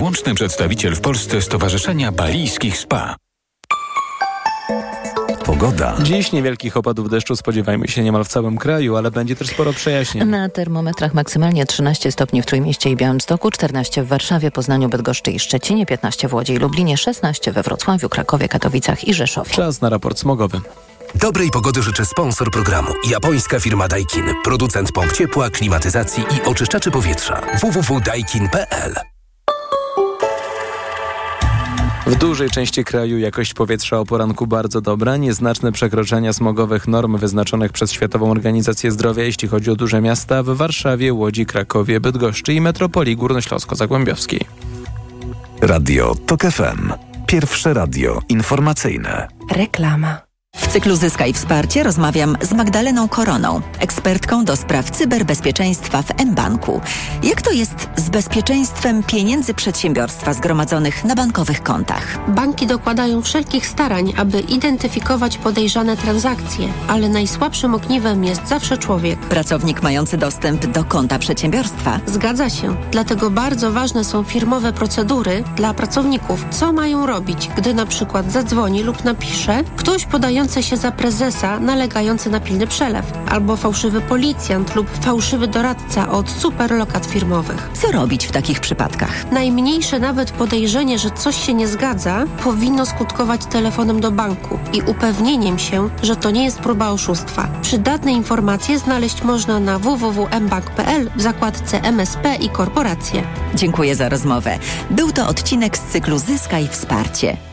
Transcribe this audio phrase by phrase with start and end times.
[0.00, 3.16] wyłączny przedstawiciel w Polsce Stowarzyszenia Balijskich Spa.
[5.44, 5.96] Pogoda.
[6.02, 10.28] Dziś niewielkich opadów deszczu spodziewajmy się niemal w całym kraju, ale będzie też sporo przejaśnień.
[10.28, 15.38] Na termometrach maksymalnie 13 stopni w Trójmieście i Białymstoku, 14 w Warszawie, Poznaniu, Bydgoszczy i
[15.38, 19.50] Szczecinie, 15 w Łodzi i Lublinie, 16 we Wrocławiu, Krakowie, Katowicach i Rzeszowie.
[19.50, 20.60] Czas na raport smogowy.
[21.14, 22.88] Dobrej pogody życzę sponsor programu.
[23.10, 24.24] Japońska firma Daikin.
[24.44, 27.40] Producent pomp ciepła, klimatyzacji i oczyszczaczy powietrza.
[27.60, 28.94] www.daikin.pl
[32.10, 35.16] W dużej części kraju jakość powietrza o poranku bardzo dobra.
[35.16, 40.46] Nieznaczne przekroczenia smogowych norm wyznaczonych przez Światową Organizację Zdrowia, jeśli chodzi o duże miasta w
[40.46, 44.40] Warszawie, Łodzi, Krakowie, Bydgoszczy i metropolii górnośląsko-zagłębiowskiej.
[45.60, 46.92] Radio TOK FM.
[47.26, 49.28] Pierwsze radio informacyjne.
[49.56, 50.29] Reklama.
[50.60, 56.80] W cyklu Zyskaj Wsparcie rozmawiam z Magdaleną Koroną, ekspertką do spraw cyberbezpieczeństwa w mBanku.
[57.22, 62.30] Jak to jest z bezpieczeństwem pieniędzy przedsiębiorstwa zgromadzonych na bankowych kontach?
[62.30, 69.18] Banki dokładają wszelkich starań, aby identyfikować podejrzane transakcje, ale najsłabszym ogniwem jest zawsze człowiek.
[69.18, 72.00] Pracownik mający dostęp do konta przedsiębiorstwa.
[72.06, 72.76] Zgadza się.
[72.90, 76.44] Dlatego bardzo ważne są firmowe procedury dla pracowników.
[76.50, 82.30] Co mają robić, gdy na przykład zadzwoni lub napisze ktoś podający się za prezesa nalegający
[82.30, 87.70] na pilny przelew, albo fałszywy policjant lub fałszywy doradca od superlokat firmowych.
[87.72, 89.32] Co robić w takich przypadkach?
[89.32, 95.58] Najmniejsze nawet podejrzenie, że coś się nie zgadza, powinno skutkować telefonem do banku i upewnieniem
[95.58, 97.48] się, że to nie jest próba oszustwa.
[97.62, 103.22] Przydatne informacje znaleźć można na www.mbank.pl w zakładce MSP i korporacje.
[103.54, 104.58] Dziękuję za rozmowę.
[104.90, 107.49] Był to odcinek z cyklu Zyskaj Wsparcie.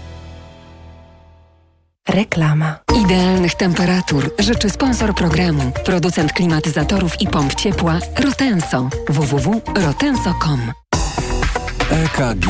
[2.07, 2.79] Reklama.
[3.05, 8.89] Idealnych temperatur życzy sponsor programu, producent klimatyzatorów i pomp ciepła Rotenso.
[9.09, 10.71] www.rotenso.com
[11.89, 12.45] EKG.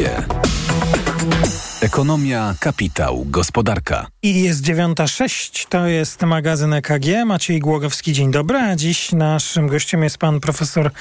[1.82, 4.08] Ekonomia, kapitał, gospodarka.
[4.24, 7.26] I jest 9.06, to jest magazyn EKG.
[7.26, 8.58] Maciej Głogowski, dzień dobry.
[8.58, 10.92] A dziś naszym gościem jest pan profesor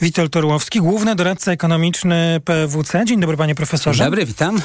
[0.00, 3.04] Witold Orłowski, główny doradca ekonomiczny PWC.
[3.04, 3.98] Dzień dobry panie profesorze.
[3.98, 4.60] Dzień dobry, witam.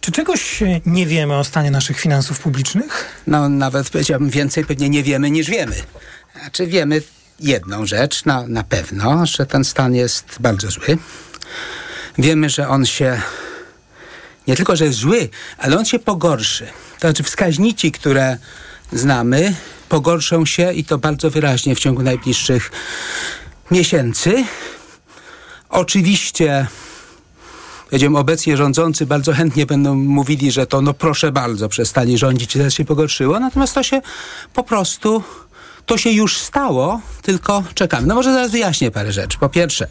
[0.00, 3.22] Czy czegoś nie wiemy o stanie naszych finansów publicznych?
[3.26, 5.76] No nawet powiedziałbym więcej, pewnie nie wiemy niż wiemy.
[6.40, 7.02] Znaczy wiemy
[7.40, 10.98] jedną rzecz na, na pewno, że ten stan jest bardzo zły.
[12.18, 13.20] Wiemy, że on się
[14.46, 16.66] nie tylko, że jest zły, ale on się pogorszy.
[16.98, 18.36] To znaczy wskaźniki, które
[18.92, 19.54] znamy,
[19.88, 22.70] pogorszą się i to bardzo wyraźnie w ciągu najbliższych
[23.70, 24.44] miesięcy.
[25.68, 26.66] Oczywiście
[27.86, 32.58] powiedziałem, obecnie rządzący bardzo chętnie będą mówili, że to no proszę bardzo, przestali rządzić i
[32.58, 34.00] teraz się pogorszyło, natomiast to się
[34.54, 35.22] po prostu,
[35.86, 38.06] to się już stało, tylko czekamy.
[38.06, 39.38] No może zaraz wyjaśnię parę rzeczy.
[39.38, 39.88] Po pierwsze,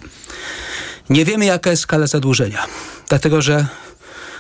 [1.09, 2.65] nie wiemy jaka jest skala zadłużenia,
[3.09, 3.65] dlatego że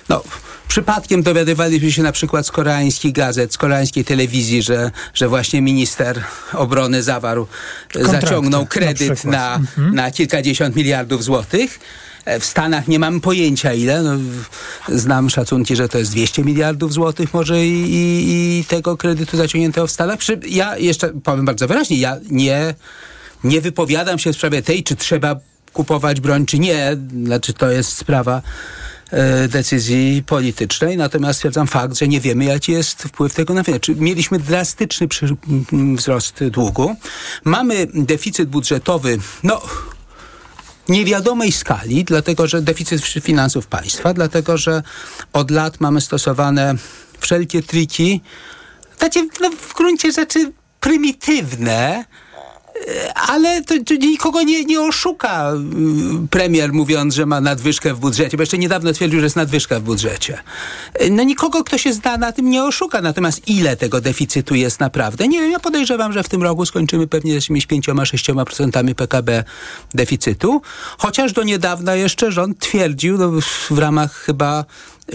[0.09, 0.23] no,
[0.67, 6.23] przypadkiem dowiadywaliśmy się na przykład z koreańskich gazet, z koreańskiej telewizji, że, że właśnie minister
[6.53, 7.47] obrony zawarł,
[7.93, 9.95] Kontrakty, zaciągnął kredyt na, na, mhm.
[9.95, 11.79] na kilkadziesiąt miliardów złotych.
[12.25, 14.03] E, W Stanach nie mam pojęcia ile.
[14.03, 14.11] No,
[14.89, 19.87] znam szacunki, że to jest 200 miliardów złotych może i, i, i tego kredytu zaciągniętego
[19.87, 20.17] w Stanach.
[20.19, 22.75] Przy, ja jeszcze powiem bardzo wyraźnie, ja nie,
[23.43, 25.35] nie wypowiadam się w sprawie tej, czy trzeba
[25.73, 26.97] kupować broń, czy nie.
[27.25, 28.41] Znaczy to jest sprawa
[29.11, 33.63] e, decyzji politycznej, natomiast stwierdzam fakt, że nie wiemy, jaki jest wpływ tego na.
[33.81, 35.07] Czy Mieliśmy drastyczny
[35.95, 36.95] wzrost długu.
[37.43, 39.61] Mamy deficyt budżetowy, no
[40.89, 44.83] niewiadomej skali, dlatego że deficyt finansów państwa, dlatego że
[45.33, 46.75] od lat mamy stosowane
[47.19, 48.21] wszelkie triki,
[48.97, 52.05] takie no, w gruncie rzeczy prymitywne,
[53.15, 55.53] ale to, to nikogo nie, nie oszuka
[56.23, 59.79] y, premier mówiąc, że ma nadwyżkę w budżecie, bo jeszcze niedawno twierdził, że jest nadwyżka
[59.79, 60.37] w budżecie.
[61.11, 63.01] No nikogo, kto się zna na tym, nie oszuka.
[63.01, 65.27] Natomiast ile tego deficytu jest naprawdę?
[65.27, 69.43] Nie wiem, ja podejrzewam, że w tym roku skończymy pewnie z jakimiś 5-6% PKB
[69.93, 70.61] deficytu.
[70.97, 73.31] Chociaż do niedawna jeszcze rząd twierdził, no,
[73.69, 74.65] w ramach chyba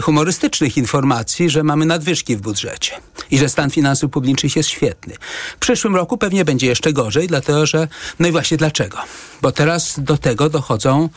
[0.02, 2.92] humorystycznych informacji, że mamy nadwyżki w budżecie
[3.30, 5.14] i że stan finansów publicznych jest świetny.
[5.56, 7.88] W przyszłym roku pewnie będzie jeszcze gorzej, dlatego że,
[8.18, 8.98] no i właśnie dlaczego?
[9.42, 11.08] Bo teraz do tego dochodzą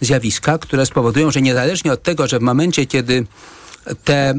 [0.00, 3.26] zjawiska, które spowodują, że niezależnie od tego, że w momencie, kiedy
[4.04, 4.34] te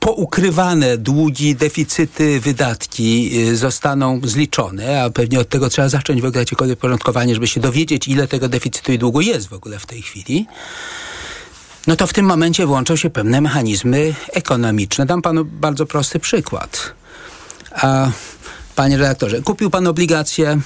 [0.00, 6.40] poukrywane długi, deficyty, wydatki y, zostaną zliczone, a pewnie od tego trzeba zacząć w ogóle
[6.40, 10.02] jakiekolwiek porządkowanie, żeby się dowiedzieć, ile tego deficytu i długu jest w ogóle w tej
[10.02, 10.46] chwili,
[11.86, 15.06] no to w tym momencie włączą się pewne mechanizmy ekonomiczne.
[15.06, 16.94] Dam panu bardzo prosty przykład.
[17.72, 18.10] A,
[18.76, 20.58] panie redaktorze, kupił pan obligacje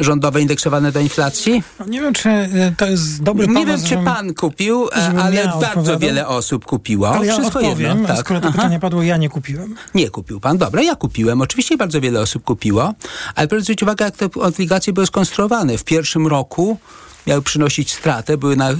[0.00, 1.62] rządowe indeksowane do inflacji?
[1.80, 3.88] No nie wiem, czy e, to jest dobry Nie pomysł.
[3.88, 7.08] wiem, czy pan kupił, e, ale ja bardzo wiele osób kupiło.
[7.08, 8.08] Ale ja Wszystko odpowiem, jedno.
[8.08, 8.18] Tak.
[8.18, 8.56] skoro to Aha.
[8.56, 9.74] pytanie padło, ja nie kupiłem.
[9.94, 10.58] Nie kupił pan.
[10.58, 11.40] Dobra, ja kupiłem.
[11.40, 12.94] Oczywiście bardzo wiele osób kupiło,
[13.34, 15.78] ale proszę zwrócić uwagę, jak te obligacje były skonstruowane.
[15.78, 16.78] W pierwszym roku
[17.26, 18.70] miały przynosić stratę, były na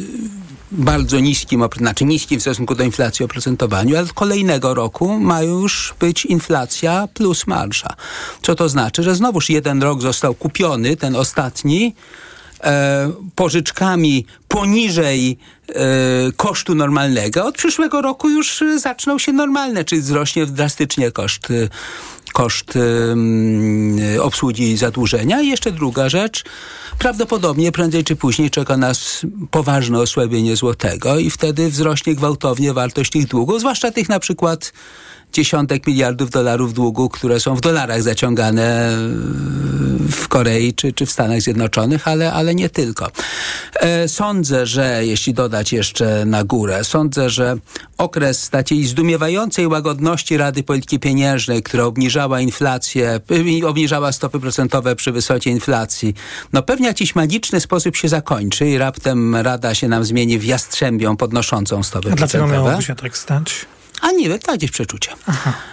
[0.73, 5.94] bardzo niskim, znaczy niskim w stosunku do inflacji oprocentowaniu, ale od kolejnego roku ma już
[6.00, 7.97] być inflacja plus marsza.
[8.43, 9.03] Co to znaczy?
[9.03, 11.94] Że znowuż jeden rok został kupiony, ten ostatni,
[12.65, 15.38] e, pożyczkami poniżej
[15.69, 15.73] e,
[16.37, 17.47] kosztu normalnego.
[17.47, 21.69] Od przyszłego roku już e, zaczną się normalne, czyli wzrośnie drastycznie koszt, e,
[22.33, 25.41] koszt e, obsługi zadłużenia.
[25.41, 26.45] I jeszcze druga rzecz.
[26.99, 33.27] Prawdopodobnie prędzej czy później czeka nas poważne osłabienie złotego i wtedy wzrośnie gwałtownie wartość tych
[33.27, 34.73] długów, zwłaszcza tych na przykład
[35.33, 38.97] dziesiątek miliardów dolarów długu, które są w dolarach zaciągane
[40.11, 43.09] w Korei czy, czy w Stanach Zjednoczonych, ale, ale nie tylko.
[43.75, 47.57] E, sądzę, że jeśli dodać jeszcze na górę, sądzę, że
[47.99, 53.21] okres takiej zdumiewającej łagodności Rady Polityki Pieniężnej, która obniżała inflację,
[53.61, 56.15] y, obniżała stopy procentowe przy wysokiej inflacji,
[56.53, 61.17] no pewnie jakiś magiczny sposób się zakończy i raptem Rada się nam zmieni w jastrzębią
[61.17, 62.69] podnoszącą stopy A dlaczego procentowe.
[62.69, 63.67] miałoby się tak stać?
[64.00, 65.11] A nie, tak gdzieś przeczucie.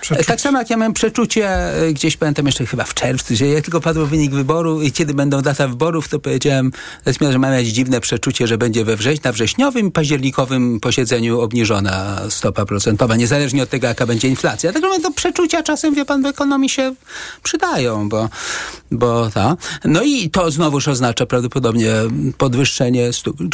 [0.02, 0.26] przeczucie.
[0.28, 3.64] Tak samo jak ja miałem przeczucie, e, gdzieś pamiętam jeszcze chyba w czerwcu, że jak
[3.64, 6.72] tylko padł wynik wyboru i kiedy będą data wyborów, to powiedziałem,
[7.04, 12.22] zresztą, że mam jakieś dziwne przeczucie, że będzie we wrześniu, na wrześniowym, październikowym posiedzeniu obniżona
[12.30, 14.74] stopa procentowa, niezależnie od tego, jaka będzie inflacja.
[14.74, 16.96] Także mówię, to przeczucia czasem, wie pan, w ekonomii się
[17.44, 18.30] przydają, bo,
[18.92, 19.58] bo ta.
[19.86, 21.94] No i to znowuż oznacza prawdopodobnie
[22.38, 23.10] podwyższenie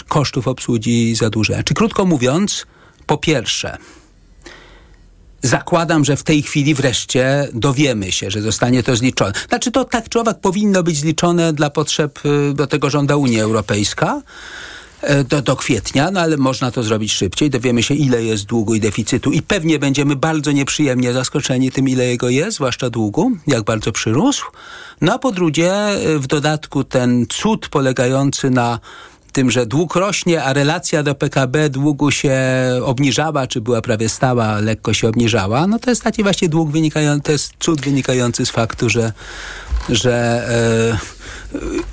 [0.08, 1.64] kosztów obsługi zadłużenia.
[1.64, 2.66] Czy krótko mówiąc,
[3.06, 3.78] po pierwsze,
[5.44, 9.34] Zakładam, że w tej chwili wreszcie dowiemy się, że zostanie to zliczone.
[9.50, 13.44] Znaczy to tak czy owak powinno być zliczone dla potrzeb, y, do tego żąda Unia
[13.44, 14.22] Europejska
[15.02, 17.50] e, do, do kwietnia, no ale można to zrobić szybciej.
[17.50, 22.06] Dowiemy się, ile jest długu i deficytu i pewnie będziemy bardzo nieprzyjemnie zaskoczeni tym, ile
[22.06, 24.46] jego jest, zwłaszcza długu, jak bardzo przyrósł.
[25.02, 25.74] No a po drugie,
[26.08, 28.80] y, w dodatku ten cud polegający na
[29.32, 32.38] tym, że dług rośnie, a relacja do PKB długu się
[32.84, 37.24] obniżała, czy była prawie stała, lekko się obniżała, no to jest taki właśnie dług wynikający,
[37.24, 39.14] to jest cud wynikający z faktu, że,
[39.90, 40.14] że
[40.98, 41.21] e,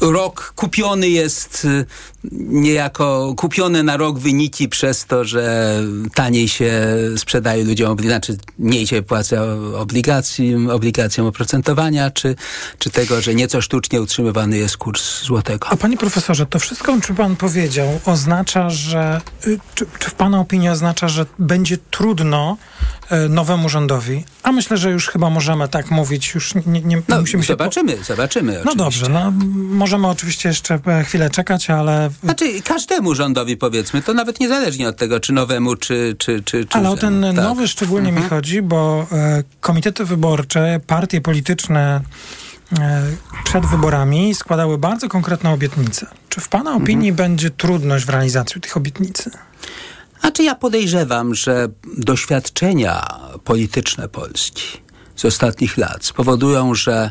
[0.00, 1.84] rok kupiony jest e,
[2.32, 5.74] niejako, kupione na rok wyniki przez to, że
[6.14, 6.72] taniej się
[7.16, 9.36] sprzedaje ludziom, znaczy mniej się płaca
[9.76, 12.34] obligacji, obligacjom oprocentowania, czy,
[12.78, 15.68] czy tego, że nieco sztucznie utrzymywany jest kurs złotego.
[15.70, 20.14] A panie profesorze, to wszystko, o czym pan powiedział, oznacza, że, y, czy, czy w
[20.14, 22.56] pana opinii oznacza, że będzie trudno
[23.26, 27.20] y, nowemu rządowi, a myślę, że już chyba możemy tak mówić, już nie, nie, No,
[27.20, 27.56] musimy się...
[27.56, 28.52] po- zobaczymy, zobaczymy.
[28.52, 28.78] No oczywiście.
[28.84, 32.10] dobrze, no, możemy oczywiście jeszcze e, chwilę czekać, ale...
[32.24, 36.16] Znaczy każdemu rządowi powiedzmy, to nawet niezależnie od tego, czy nowemu, czy...
[36.18, 37.34] czy, czy, czy Ale o ten tak.
[37.34, 42.00] nowy szczególnie mi chodzi, bo e, komitety wyborcze, partie polityczne
[42.78, 43.02] e,
[43.44, 46.06] przed wyborami składały bardzo konkretne obietnice.
[46.28, 49.28] Czy w pana opinii będzie trudność w realizacji tych obietnic?
[50.20, 54.62] Znaczy ja podejrzewam, że doświadczenia polityczne Polski
[55.16, 57.10] z ostatnich lat spowodują, że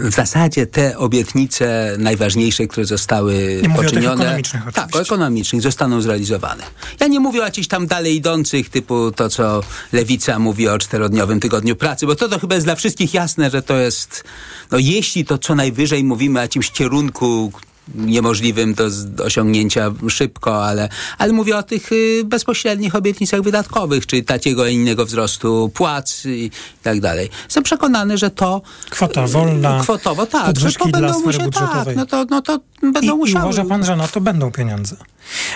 [0.00, 5.62] w zasadzie te obietnice najważniejsze, które zostały Nie mówię o poczynione, ekonomicznych tak, o ekonomicznych,
[5.62, 6.64] zostaną zrealizowane.
[7.00, 11.40] Ja nie mówię o jakichś tam dalej idących, typu to, co Lewica mówi o czterodniowym
[11.40, 14.24] tygodniu pracy, bo to, to chyba jest dla wszystkich jasne, że to jest,
[14.70, 17.52] no jeśli to co najwyżej mówimy o jakimś kierunku,
[17.94, 24.66] niemożliwym do osiągnięcia szybko, ale, ale mówię o tych y, bezpośrednich obietnicach wydatkowych, czy takiego
[24.66, 26.50] innego wzrostu płac i
[26.82, 27.30] tak dalej.
[27.44, 32.24] Jestem przekonany, że to Kwota wolna, kwotowo tak, że to będą musiały, tak, no to,
[32.30, 33.44] no to będą I, I musiały.
[33.44, 34.96] uważa pan, że na to będą pieniądze?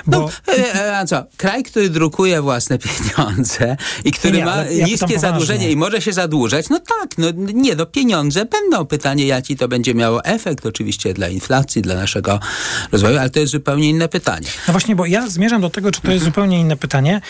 [0.06, 1.24] Bo No, e, e, a co?
[1.36, 6.68] Kraj, który drukuje własne pieniądze i który Nie, ma niskie zadłużenie i może się zadłużać,
[6.68, 8.86] no tak, no nie, no pieniądze będą.
[8.86, 12.15] Pytanie, jaki to będzie miało efekt oczywiście dla inflacji, dla naszego
[12.92, 14.48] rozwoju, ale to jest zupełnie inne pytanie.
[14.68, 17.20] No właśnie, bo ja zmierzam do tego, czy to jest zupełnie inne pytanie.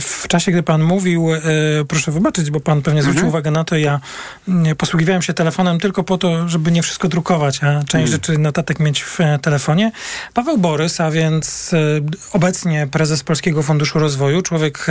[0.00, 1.40] W czasie, gdy pan mówił, e,
[1.88, 4.00] proszę wybaczyć, bo pan pewnie zwrócił uwagę na to, ja
[4.48, 8.80] mm, posługiwałem się telefonem tylko po to, żeby nie wszystko drukować, a część rzeczy notatek
[8.80, 9.92] mieć w e, telefonie.
[10.34, 11.78] Paweł Borys, a więc e,
[12.32, 14.86] obecnie prezes Polskiego Funduszu Rozwoju, człowiek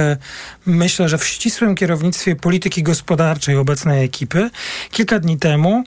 [0.66, 4.50] myślę, że w ścisłym kierownictwie polityki gospodarczej obecnej ekipy,
[4.92, 5.84] kilka dni temu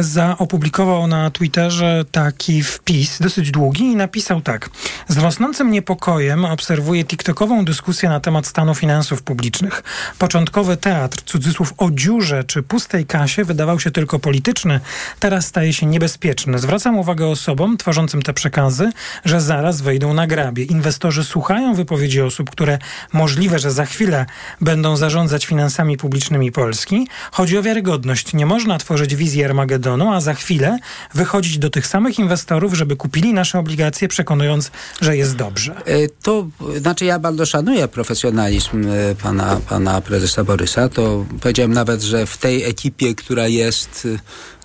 [0.00, 4.70] zaopublikował na Twitterze taki wpis, PiS, dosyć długi, i napisał tak.
[5.08, 9.82] Z rosnącym niepokojem obserwuję TikTokową dyskusję na temat stanu finansów publicznych.
[10.18, 14.80] Początkowy teatr, cudzysłów o dziurze czy pustej kasie wydawał się tylko polityczny,
[15.18, 16.58] teraz staje się niebezpieczny.
[16.58, 18.90] Zwracam uwagę osobom tworzącym te przekazy,
[19.24, 20.64] że zaraz wejdą na grabie.
[20.64, 22.78] Inwestorzy słuchają wypowiedzi osób, które
[23.12, 24.26] możliwe, że za chwilę
[24.60, 27.08] będą zarządzać finansami publicznymi Polski.
[27.32, 28.34] Chodzi o wiarygodność.
[28.34, 30.78] Nie można tworzyć wizji Armagedonu, a za chwilę
[31.14, 34.70] wychodzić do tych samych inwestorów, żeby kupili nasze obligacje, przekonując,
[35.00, 35.74] że jest dobrze.
[35.84, 40.88] E, to znaczy ja bardzo szanuję profesjonalizm e, pana, pana prezesa Borysa.
[40.88, 44.08] To powiedziałem nawet, że w tej ekipie, która jest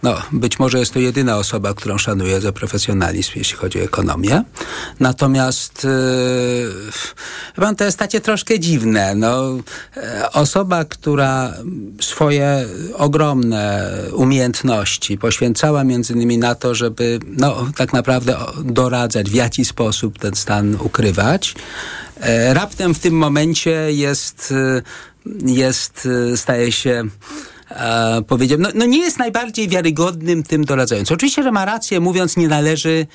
[0.04, 4.44] no, być może jest to jedyna osoba, którą szanuję za profesjonalizm, jeśli chodzi o ekonomię.
[5.00, 5.88] Natomiast
[7.58, 9.16] yy, to jest takie troszkę dziwne.
[9.16, 9.58] No,
[9.98, 11.54] e, osoba, która
[12.02, 12.66] swoje
[12.98, 20.20] ogromne umiejętności poświęcała między innymi na to, żeby no, tak naprawdę doradzać, w jaki sposób
[20.20, 21.56] ten stan ukrywać.
[22.20, 24.54] E, raptem w tym momencie jest,
[25.46, 27.04] jest staje się
[27.70, 31.16] e, powiedział, no, no nie jest najbardziej wiarygodnym tym doradzającym.
[31.16, 33.08] Oczywiście, że ma rację, mówiąc, nie należy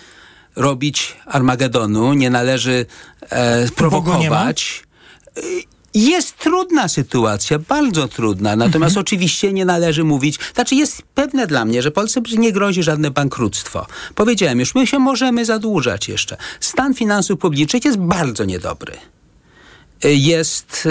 [0.57, 2.87] robić Armagedonu, nie należy
[3.31, 4.83] e, prowokować.
[5.95, 9.01] Jest trudna sytuacja, bardzo trudna, natomiast mhm.
[9.01, 13.87] oczywiście nie należy mówić, znaczy jest pewne dla mnie, że Polsce nie grozi żadne bankructwo.
[14.15, 16.37] Powiedziałem już, my się możemy zadłużać jeszcze.
[16.61, 18.93] Stan finansów publicznych jest bardzo niedobry.
[20.05, 20.89] Jest,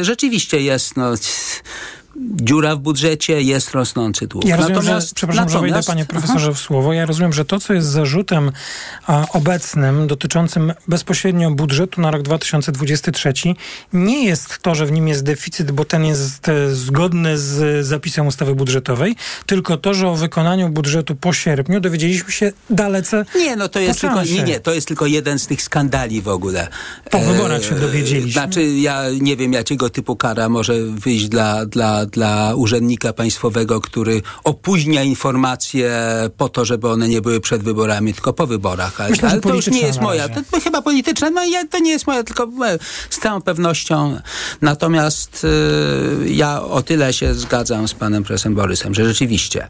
[0.00, 1.12] e, rzeczywiście jest, no
[2.20, 4.44] dziura w budżecie, jest rosnący dług.
[4.44, 6.92] Ja rozumiem, natomiast, że, przepraszam, natomiast, że wejdę panie profesorze w słowo.
[6.92, 8.52] Ja rozumiem, że to, co jest zarzutem
[9.06, 13.32] a, obecnym dotyczącym bezpośrednio budżetu na rok 2023
[13.92, 18.26] nie jest to, że w nim jest deficyt, bo ten jest e, zgodny z zapisem
[18.26, 23.68] ustawy budżetowej, tylko to, że o wykonaniu budżetu po sierpniu dowiedzieliśmy się dalece Nie, no
[23.68, 26.68] to jest tylko, nie, nie, to jest tylko jeden z tych skandali w ogóle.
[27.10, 28.32] Po wyborach się dowiedzieliśmy.
[28.32, 34.22] Znaczy, ja nie wiem, jakiego typu kara może wyjść dla, dla dla, urzędnika państwowego, który
[34.44, 35.92] opóźnia informacje
[36.36, 39.00] po to, żeby one nie były przed wyborami, tylko po wyborach.
[39.00, 40.28] Ale, Myślę, ale to już nie jest moja.
[40.28, 42.78] To, to chyba polityczna, no ja, to nie jest moja, tylko e,
[43.10, 44.20] z całą pewnością.
[44.62, 49.68] Natomiast y, ja o tyle się zgadzam z panem profesorem Borysem, że rzeczywiście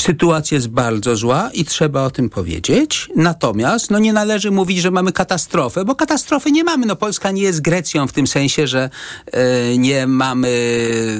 [0.00, 3.08] sytuacja jest bardzo zła i trzeba o tym powiedzieć.
[3.16, 6.86] Natomiast no nie należy mówić, że mamy katastrofę, bo katastrofy nie mamy.
[6.86, 8.90] No Polska nie jest Grecją w tym sensie, że
[9.32, 10.50] e, nie mamy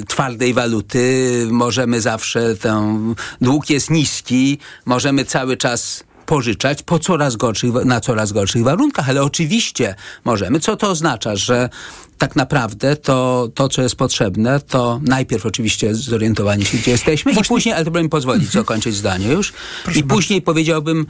[0.07, 7.73] twardej waluty, możemy zawsze ten dług jest niski, możemy cały czas pożyczać po coraz gorszych,
[7.73, 9.95] na coraz gorszych warunkach, ale oczywiście
[10.25, 10.59] możemy.
[10.59, 11.69] Co to oznacza, że
[12.17, 17.47] tak naprawdę to, to, co jest potrzebne, to najpierw oczywiście zorientowanie się, gdzie jesteśmy Właśnie...
[17.47, 18.63] i później, ale to bym pozwolić mhm.
[18.63, 20.45] zakończyć zdanie już, Proszę i później bardzo.
[20.45, 21.05] powiedziałbym,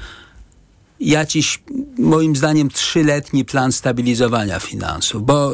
[1.00, 1.64] jakiś,
[1.98, 5.54] moim zdaniem, trzyletni plan stabilizowania finansów, bo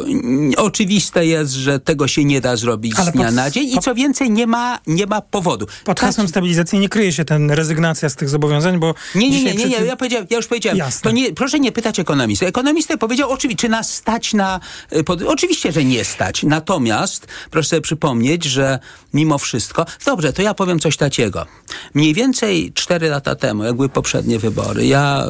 [0.57, 3.79] oczywiste jest, że tego się nie da zrobić Ale z dnia pod, na dzień i
[3.79, 5.67] co więcej, nie ma, nie ma powodu.
[5.85, 8.93] Pod hasłem stabilizacji nie kryje się ten rezygnacja z tych zobowiązań, bo...
[9.15, 9.77] Nie, nie, nie, nie, nie.
[9.77, 11.01] Ja, powiedziałem, ja już powiedziałem, Jasne.
[11.01, 12.47] to nie, proszę nie pytać ekonomisty.
[12.47, 14.59] Ekonomista powiedział, oczywiście, czy nas stać na...
[14.93, 16.43] Y, pod, oczywiście, że nie stać.
[16.43, 18.79] Natomiast proszę sobie przypomnieć, że
[19.13, 19.85] mimo wszystko...
[20.05, 21.45] Dobrze, to ja powiem coś takiego.
[21.93, 25.25] Mniej więcej cztery lata temu, jak były poprzednie wybory, ja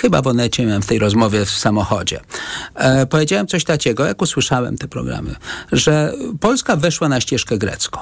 [0.00, 2.20] chyba w Onecie miałem w tej rozmowie w samochodzie.
[2.74, 5.34] E, powiedziałem coś takiego, jak usłyszałem te programy,
[5.72, 8.00] że Polska weszła na ścieżkę grecką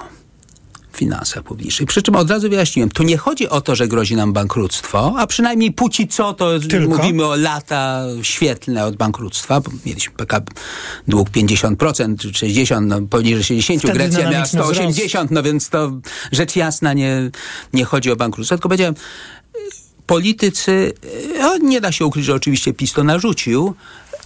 [0.94, 1.88] w finansach publicznych.
[1.88, 5.26] Przy czym od razu wyjaśniłem, tu nie chodzi o to, że grozi nam bankructwo, a
[5.26, 6.96] przynajmniej póki co to Tylko?
[6.96, 9.60] mówimy o lata świetlne od bankructwa.
[9.86, 10.52] Mieliśmy PKB
[11.08, 15.92] dług 50%, 60%, no poniżej 60%, Wtedy Grecja miała 180%, no więc to
[16.32, 17.30] rzecz jasna nie,
[17.72, 18.56] nie chodzi o bankructwo.
[18.56, 18.94] Tylko powiedziałem,
[20.06, 20.92] politycy,
[21.38, 23.74] no, nie da się ukryć, że oczywiście PiS to narzucił,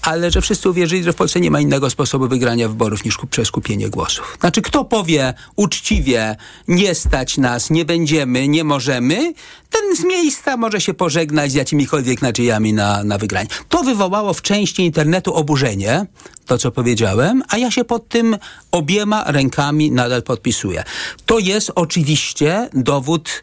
[0.03, 3.51] ale że wszyscy uwierzyli, że w Polsce nie ma innego sposobu wygrania wyborów niż przez
[3.51, 4.37] kupienie głosów.
[4.41, 6.37] Znaczy, kto powie uczciwie,
[6.69, 9.33] nie stać nas, nie będziemy, nie możemy,
[9.71, 13.49] ten z miejsca może się pożegnać z jakimikolwiek nadziejami na, na wygranie.
[13.69, 16.07] To wywołało w części internetu oburzenie,
[16.47, 18.37] to co powiedziałem, a ja się pod tym
[18.73, 20.85] obiema rękami nadal podpisuję.
[21.27, 23.43] To jest oczywiście dowód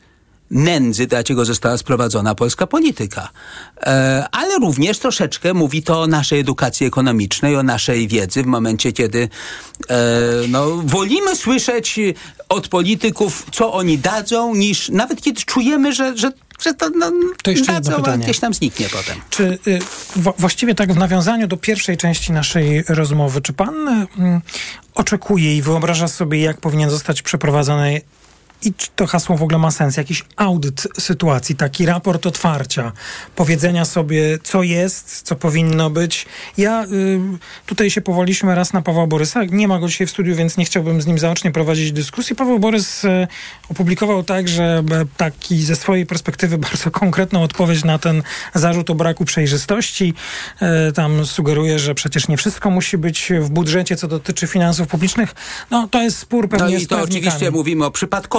[0.56, 3.30] nędzy, do jakiego została sprowadzona polska polityka.
[3.82, 8.92] E, ale również troszeczkę mówi to o naszej edukacji ekonomicznej, o naszej wiedzy w momencie,
[8.92, 9.30] kiedy
[9.90, 9.98] e,
[10.50, 12.00] no, wolimy słyszeć
[12.50, 17.12] od polityków, co oni dadzą, niż nawet kiedy czujemy, że, że że to, no,
[17.44, 18.24] to jeszcze dadzą, jedno pytanie.
[18.24, 19.18] gdzieś tam zniknie potem.
[19.30, 19.80] Czy y,
[20.38, 24.08] właściwie tak w nawiązaniu do pierwszej części naszej rozmowy, czy pan y,
[24.96, 28.02] oczekuje i wyobraża sobie, jak powinien zostać przeprowadzony
[28.62, 32.92] i czy to hasło w ogóle ma sens, jakiś audyt sytuacji, taki raport otwarcia,
[33.36, 36.26] powiedzenia sobie, co jest, co powinno być.
[36.58, 37.20] Ja y,
[37.66, 40.66] tutaj się powoliśmy raz na Pawła Borysa, nie ma go dzisiaj w studiu, więc nie
[40.66, 42.36] chciałbym z nim zaocznie prowadzić dyskusji.
[42.36, 43.28] Paweł Borys y,
[43.70, 44.84] opublikował także
[45.18, 50.14] taki ze swojej perspektywy bardzo konkretną odpowiedź na ten zarzut o braku przejrzystości.
[50.90, 55.36] Y, tam sugeruje, że przecież nie wszystko musi być w budżecie, co dotyczy finansów publicznych.
[55.72, 57.92] No to jest spór pewnie No i to oczywiście mówimy o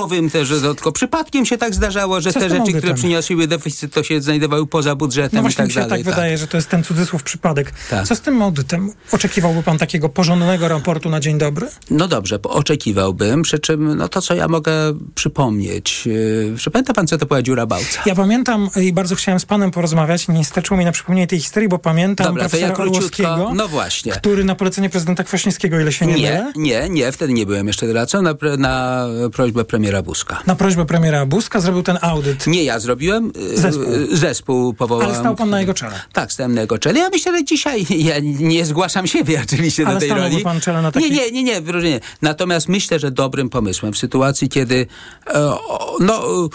[0.07, 3.93] przypadkowym też, że to tylko przypadkiem się tak zdarzało, że te rzeczy, które przyniosły deficyt,
[3.95, 6.05] to się znajdowały poza budżetem No i tak mi się dalej.
[6.05, 7.73] tak wydaje, że to jest ten cudzysłów przypadek.
[7.91, 8.07] Tak.
[8.07, 8.93] Co z tym audytem?
[9.13, 11.69] Oczekiwałby pan takiego porządnego raportu na dzień dobry?
[11.91, 14.73] No dobrze, oczekiwałbym, przy czym no to, co ja mogę
[15.15, 16.07] przypomnieć.
[16.07, 18.03] Yy, czy pamięta pan, co to była dziura Bałca?
[18.07, 20.29] Ja pamiętam i bardzo chciałem z panem porozmawiać.
[20.29, 23.23] Nie starczyło mi na przypomnienie tej historii, bo pamiętam Dobra, ja profesora króciutko.
[23.23, 24.13] Orłowskiego, No właśnie.
[24.13, 27.67] który na polecenie prezydenta Kwaśniewskiego, ile się nie, Nie, mylę, nie, nie, wtedy nie byłem
[27.67, 30.43] jeszcze doradcą, na, na prośbę premiera Buzka.
[30.47, 32.47] na prośbę premiera Buzka zrobił ten audyt.
[32.47, 33.83] Nie ja zrobiłem, yy, Zespół.
[33.85, 35.11] yy, zespół powołałem.
[35.11, 36.01] Ale stał pan na jego czele.
[36.13, 36.99] Tak, stałem na jego czele.
[37.01, 40.43] Ja myślę, że dzisiaj ja nie zgłaszam siebie oczywiście Ale do tej roli.
[40.45, 42.01] pan czele na takiej- Nie, nie, nie, nie, wyróżnienie.
[42.23, 44.87] Natomiast myślę, że dobrym pomysłem w sytuacji, kiedy
[45.35, 45.53] e,
[46.01, 46.49] no e,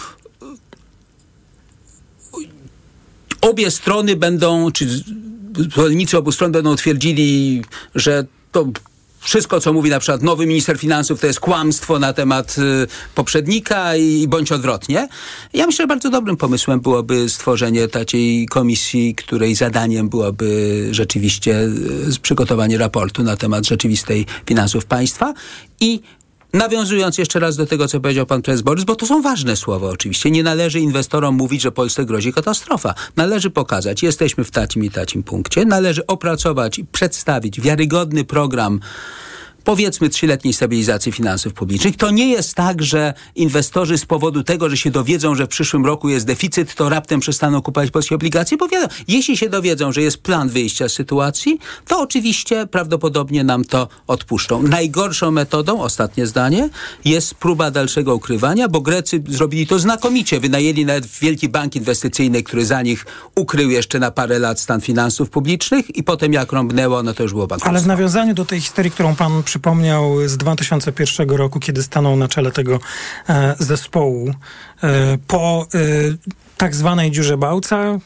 [3.41, 5.03] obie strony będą, czy
[5.69, 7.61] zwolennicy obu stron będą twierdzili,
[7.95, 8.65] że to
[9.21, 13.95] wszystko, co mówi na przykład nowy minister finansów, to jest kłamstwo na temat y, poprzednika
[13.95, 15.07] i bądź odwrotnie.
[15.53, 22.19] Ja myślę, że bardzo dobrym pomysłem byłoby stworzenie takiej komisji, której zadaniem byłoby rzeczywiście y,
[22.21, 25.33] przygotowanie raportu na temat rzeczywistej finansów państwa
[25.79, 26.01] i
[26.53, 29.89] Nawiązując jeszcze raz do tego, co powiedział pan prezes Borys, bo to są ważne słowa
[29.89, 30.31] oczywiście.
[30.31, 32.93] Nie należy inwestorom mówić, że Polsce grozi katastrofa.
[33.15, 35.65] Należy pokazać, jesteśmy w takim i takim punkcie.
[35.65, 38.79] Należy opracować i przedstawić wiarygodny program
[39.63, 41.97] powiedzmy trzyletniej stabilizacji finansów publicznych.
[41.97, 45.85] To nie jest tak, że inwestorzy z powodu tego, że się dowiedzą, że w przyszłym
[45.85, 50.01] roku jest deficyt, to raptem przestaną kupować polskie obligacje, bo wiadomo, jeśli się dowiedzą, że
[50.01, 54.63] jest plan wyjścia z sytuacji, to oczywiście prawdopodobnie nam to odpuszczą.
[54.63, 56.69] Najgorszą metodą, ostatnie zdanie,
[57.05, 60.39] jest próba dalszego ukrywania, bo Grecy zrobili to znakomicie.
[60.39, 65.29] Wynajęli nawet wielki bank inwestycyjny, który za nich ukrył jeszcze na parę lat stan finansów
[65.29, 67.69] publicznych i potem jak rąbnęło, no to już było bankructwo.
[67.69, 72.27] Ale w nawiązaniu do tej historii, którą pan przypomniał z 2001 roku, kiedy stanął na
[72.27, 72.79] czele tego
[73.29, 74.33] e, zespołu,
[74.83, 75.77] e, po e,
[76.57, 77.99] tak zwanej dziurze Bałca,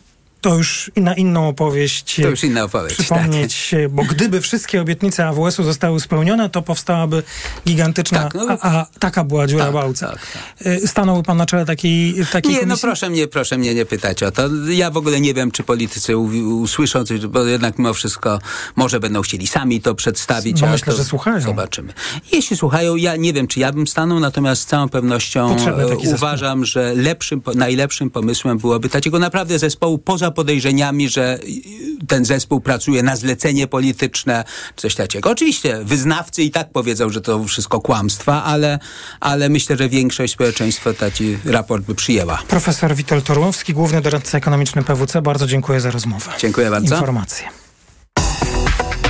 [0.46, 2.16] to już na inną opowieść.
[2.22, 3.06] To już inna opowieść, tak.
[3.06, 7.24] Przypomnieć, bo gdyby wszystkie obietnice AWS-u zostały spełnione, to powstałaby
[7.68, 8.48] gigantyczna, Tak, no.
[8.62, 10.08] a, a taka była dziura Tak, Bałca.
[10.10, 10.20] tak,
[10.66, 12.82] E, Stanąłby pan na czele takiej, takiej Nie, no komisji?
[12.82, 14.42] proszę mnie, proszę mnie nie pytać o to.
[14.70, 18.40] Ja w ogóle nie wiem, czy politycy usłyszą coś, bo jednak mimo wszystko
[18.76, 20.62] może będą chcieli sami to przedstawić.
[20.62, 21.42] No a myślę, to że słuchają.
[21.42, 21.94] Zobaczymy.
[22.32, 26.14] Jeśli słuchają, ja nie wiem, czy ja bym stanął, natomiast z całą pewnością e, zespół.
[26.14, 32.62] uważam, że lepszym, najlepszym pomysłem byłoby takiego naprawdę zespołu poza podejrzeniami, że y, ten zespół
[32.62, 34.44] pracuje na zlecenie polityczne,
[34.76, 35.30] coś takiego.
[35.30, 38.80] Oczywiście wyznawcy i tak powiedzą, że to wszystko kłamstwa, ale,
[39.20, 42.42] ale myślę, że większość społeczeństwa taki raport by przyjęła.
[42.48, 45.22] Profesor Witold Torłowski, główny doradca ekonomiczny PWC.
[45.22, 46.32] Bardzo dziękuję za rozmowę.
[46.40, 46.96] Dziękuję bardzo.
[46.96, 47.48] Informacje.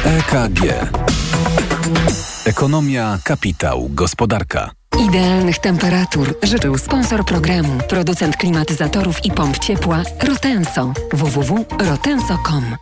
[0.05, 0.61] EKG.
[2.45, 4.71] Ekonomia, kapitał, gospodarka.
[4.99, 10.93] Idealnych temperatur życzył sponsor programu, producent klimatyzatorów i pomp ciepła Rotenso.
[11.13, 12.75] www.rotenso.com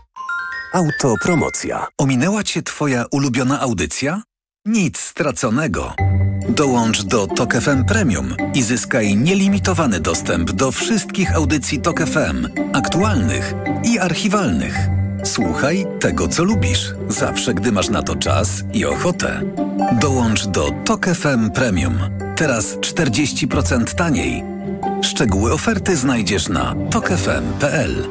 [0.73, 1.87] Autopromocja.
[1.97, 4.21] Ominęła Cię Twoja ulubiona audycja?
[4.65, 5.93] Nic straconego.
[6.49, 13.53] Dołącz do Tok FM Premium i zyskaj nielimitowany dostęp do wszystkich audycji Tok FM, aktualnych
[13.83, 15.02] i archiwalnych.
[15.23, 19.41] Słuchaj tego, co lubisz, zawsze gdy masz na to czas i ochotę.
[20.01, 21.97] Dołącz do Tok FM Premium.
[22.35, 24.43] Teraz 40% taniej.
[25.01, 28.09] Szczegóły oferty znajdziesz na tokefm.pl.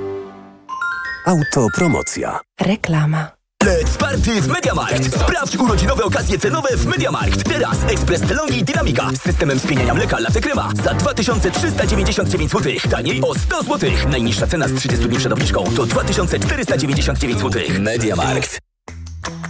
[1.26, 2.40] Autopromocja.
[2.60, 3.41] Reklama.
[3.62, 5.14] Let's party w MediaMarkt!
[5.20, 7.44] Sprawdź urodzinowe okazje cenowe w MediaMarkt.
[7.44, 12.72] Teraz ekspres Telongi Dynamika z systemem spieniania mleka Latte Crema za 2399 zł.
[12.90, 13.90] Taniej o 100 zł.
[14.10, 17.62] Najniższa cena z 30 dni przed obniżką to 2499 zł.
[17.80, 18.58] MediaMarkt.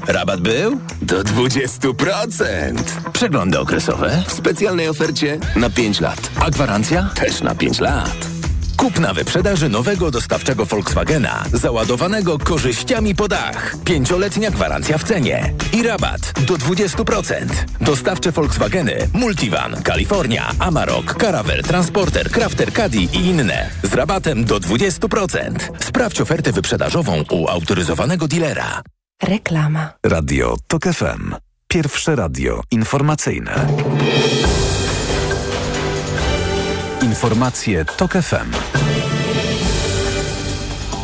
[0.07, 0.81] Rabat był?
[1.03, 2.75] Do 20%.
[3.13, 6.31] Przeglądy okresowe w specjalnej ofercie na 5 lat.
[6.41, 8.42] A gwarancja też na 5 lat.
[8.77, 13.77] Kup na wyprzedaży nowego dostawczego Volkswagena, załadowanego korzyściami po dach.
[13.85, 17.47] Pięcioletnia gwarancja w cenie i rabat do 20%.
[17.81, 23.71] Dostawcze Volkswageny Multivan, Kalifornia, Amarok, Caravel, Transporter, Crafter Caddy i inne.
[23.83, 25.55] Z rabatem do 20%.
[25.85, 28.83] Sprawdź ofertę wyprzedażową u autoryzowanego dilera.
[29.23, 29.93] Reklama.
[30.07, 31.35] Radio TOK FM.
[31.69, 33.67] Pierwsze radio informacyjne.
[37.03, 38.92] Informacje TOK FM.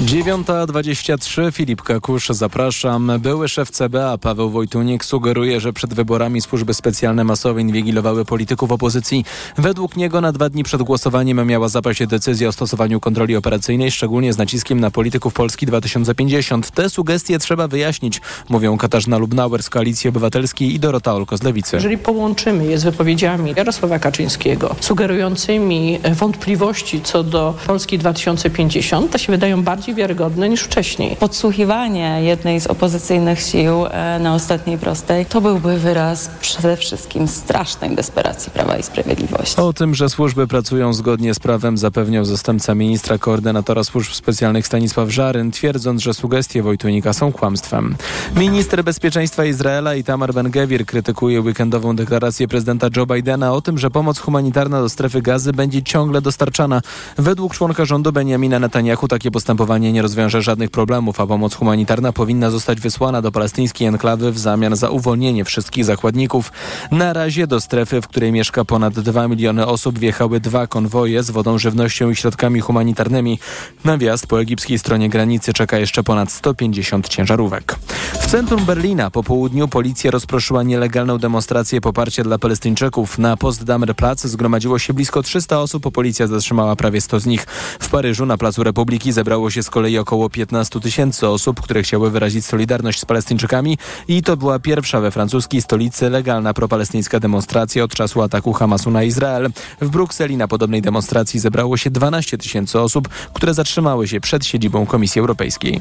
[0.04, 3.12] 9.23 Filip Kakusz, zapraszam.
[3.20, 9.24] Były szef CBA Paweł Wojtunik sugeruje, że przed wyborami służby specjalne masowo inwigilowały polityków opozycji.
[9.56, 14.32] Według niego na dwa dni przed głosowaniem miała zapaść decyzja o stosowaniu kontroli operacyjnej, szczególnie
[14.32, 16.70] z naciskiem na polityków Polski 2050.
[16.70, 21.76] Te sugestie trzeba wyjaśnić, mówią Katarzyna Lubnauer z Koalicji Obywatelskiej i Dorota Olko z Lewicy.
[21.76, 29.32] Jeżeli połączymy je z wypowiedziami Jarosława Kaczyńskiego, sugerującymi wątpliwości co do Polski 2050, to się
[29.32, 31.16] wydają bardziej wiarygodne niż wcześniej.
[31.16, 37.96] Podsłuchiwanie jednej z opozycyjnych sił e, na ostatniej prostej to byłby wyraz przede wszystkim strasznej
[37.96, 39.56] desperacji Prawa i Sprawiedliwości.
[39.60, 45.10] O tym, że służby pracują zgodnie z prawem zapewniał zastępca ministra koordynatora służb specjalnych Stanisław
[45.10, 47.96] Żaryn, twierdząc, że sugestie Wojtunika są kłamstwem.
[48.36, 54.18] Minister bezpieczeństwa Izraela Itamar Ben-Gevir krytykuje weekendową deklarację prezydenta Joe Bidena o tym, że pomoc
[54.18, 56.80] humanitarna do strefy gazy będzie ciągle dostarczana.
[57.18, 62.50] Według członka rządu Benjamina Netanyahu takie postępowanie nie rozwiąże żadnych problemów, a pomoc humanitarna powinna
[62.50, 66.52] zostać wysłana do palestyńskiej enklawy w zamian za uwolnienie wszystkich zakładników.
[66.90, 71.30] Na razie do strefy, w której mieszka ponad 2 miliony osób, wjechały dwa konwoje z
[71.30, 73.38] wodą, żywnością i środkami humanitarnymi.
[73.84, 77.76] Na wjazd po egipskiej stronie granicy czeka jeszcze ponad 150 ciężarówek.
[78.20, 83.18] W centrum Berlina po południu policja rozproszyła nielegalną demonstrację poparcia dla Palestyńczyków.
[83.18, 87.46] Na Postdamer Plac zgromadziło się blisko 300 osób, a policja zatrzymała prawie 100 z nich.
[87.80, 92.10] W Paryżu na Placu Republiki zebrało się z kolei około 15 tysięcy osób, które chciały
[92.10, 93.78] wyrazić solidarność z Palestyńczykami
[94.08, 99.02] i to była pierwsza we francuskiej stolicy legalna propalestyńska demonstracja od czasu ataku Hamasu na
[99.02, 99.50] Izrael.
[99.80, 104.86] W Brukseli na podobnej demonstracji zebrało się 12 tysięcy osób, które zatrzymały się przed siedzibą
[104.86, 105.80] Komisji Europejskiej.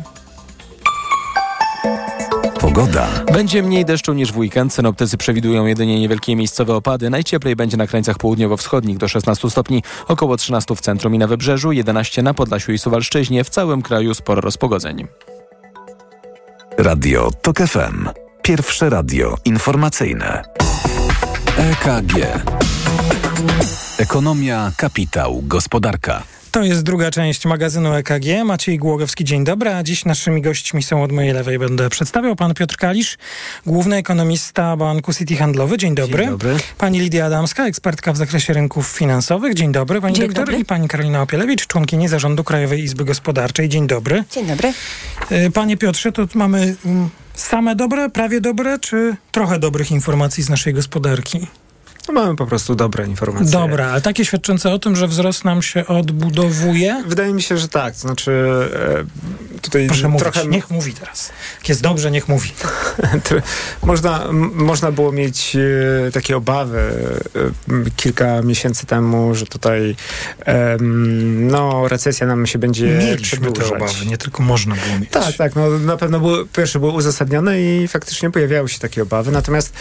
[2.78, 3.08] Pogoda.
[3.34, 4.74] Będzie mniej deszczu niż w weekend.
[4.74, 7.10] Synoptycy przewidują jedynie niewielkie miejscowe opady.
[7.10, 11.72] Najcieplej będzie na krańcach południowo-wschodnich do 16 stopni, około 13 w centrum i na wybrzeżu,
[11.72, 13.44] 11 na Podlasiu i Suwalszczyźnie.
[13.44, 15.08] W całym kraju sporo rozpogodzeń.
[16.78, 18.10] Radio TOK FM.
[18.42, 20.44] Pierwsze radio informacyjne.
[21.58, 22.14] EKG.
[23.98, 26.37] Ekonomia, kapitał, gospodarka.
[26.58, 28.44] To jest druga część magazynu EKG.
[28.46, 29.74] Maciej Głogowski, dzień dobry.
[29.74, 31.60] A dziś naszymi gośćmi są od mojej lewej.
[31.60, 33.18] Będę przedstawiał pan Piotr Kalisz,
[33.66, 35.78] główny ekonomista Banku City Handlowy.
[35.78, 36.24] Dzień dobry.
[36.24, 36.58] Dzień dobry.
[36.78, 39.54] Pani Lidia Adamska, ekspertka w zakresie rynków finansowych.
[39.54, 40.02] Dzień dobry.
[40.02, 40.62] Pani Dzień doktor dobry.
[40.62, 43.70] i pani Karolina Opielewicz, członkini zarządu Krajowej Izby Gospodarczej.
[43.70, 44.24] Dzień dobry.
[44.32, 44.74] Dzień dobry.
[45.32, 50.50] Y, Panie Piotrze, to mamy mm, same dobre, prawie dobre, czy trochę dobrych informacji z
[50.50, 51.48] naszej gospodarki?
[52.08, 53.52] No mamy po prostu dobre informacje.
[53.52, 57.04] Dobra, ale takie świadczące o tym, że wzrost nam się odbudowuje?
[57.08, 57.96] Wydaje mi się, że tak.
[57.96, 58.32] Znaczy
[59.54, 60.48] e, tutaj Proszę mówić, trochę...
[60.48, 61.32] niech mówi teraz.
[61.58, 62.52] Jak jest dobrze, niech mówi.
[63.84, 65.56] można, można było mieć
[66.08, 66.80] e, takie obawy
[67.36, 69.96] e, kilka miesięcy temu, że tutaj
[71.38, 75.10] no, recesja nam się będzie Mieliśmy te obawy, nie tylko można było mieć.
[75.10, 75.56] Tak, tak.
[75.56, 79.32] No, na pewno były, pierwsze były uzasadnione i faktycznie pojawiały się takie obawy.
[79.32, 79.74] Natomiast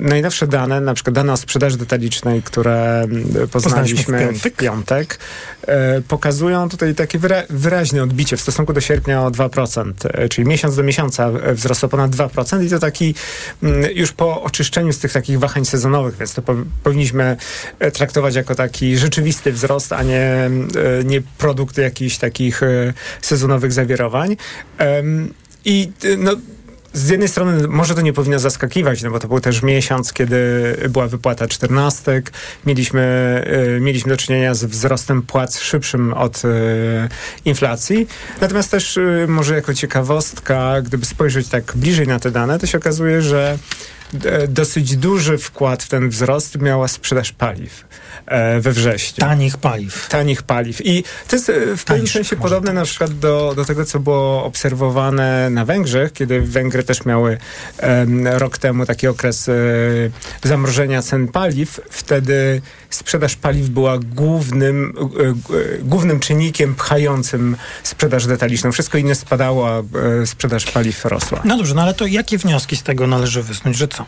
[0.00, 5.18] najnowsze dane, na przykład dane o sprzedaży detalicznej, które em, poznaliśmy Poznaliśmy w w piątek,
[5.66, 10.48] e, pokazują tutaj takie wyra- wyraźne odbicie w stosunku do sierpnia o 2%, e, czyli
[10.48, 13.14] miesiąc do miesiąca wzrosło ponad 2% i to taki
[13.62, 17.36] mm, już po oczyszczeniu z tych takich wahań sezonowych, więc to po, powinniśmy
[17.78, 20.50] e, traktować jako taki rzeczywisty wzrost, a nie, e,
[21.04, 24.36] nie produkt jakichś takich e, sezonowych zawirowań.
[25.64, 26.32] I no,
[26.92, 30.76] z jednej strony może to nie powinno zaskakiwać, no bo to był też miesiąc, kiedy
[30.88, 32.32] była wypłata czternastek.
[32.66, 33.02] Mieliśmy,
[33.76, 36.48] e, mieliśmy do czynienia z wzrostem płac szybszym od e,
[37.44, 38.06] inflacji.
[38.40, 42.78] Natomiast też e, może jako ciekawostka, gdyby spojrzeć tak bliżej na te dane, to się
[42.78, 43.58] okazuje, że
[44.24, 47.84] e, dosyć duży wkład w ten wzrost miała sprzedaż paliw
[48.60, 49.20] we wrześniu.
[49.20, 50.08] Tanich paliw.
[50.08, 50.86] Tanich paliw.
[50.86, 54.44] I to jest e, w pewnym sensie podobne na przykład do, do tego, co było
[54.44, 57.38] obserwowane na Węgrzech, kiedy Węgry też miały
[57.78, 59.52] em, rok temu taki okres e,
[60.42, 61.80] zamrożenia cen paliw.
[61.90, 65.34] Wtedy sprzedaż paliw była głównym, e, e,
[65.78, 68.72] głównym czynnikiem pchającym sprzedaż detaliczną.
[68.72, 69.78] Wszystko inne spadało, a
[70.22, 71.40] e, sprzedaż paliw rosła.
[71.44, 74.06] No dobrze, no ale to jakie wnioski z tego należy wysnuć, że co?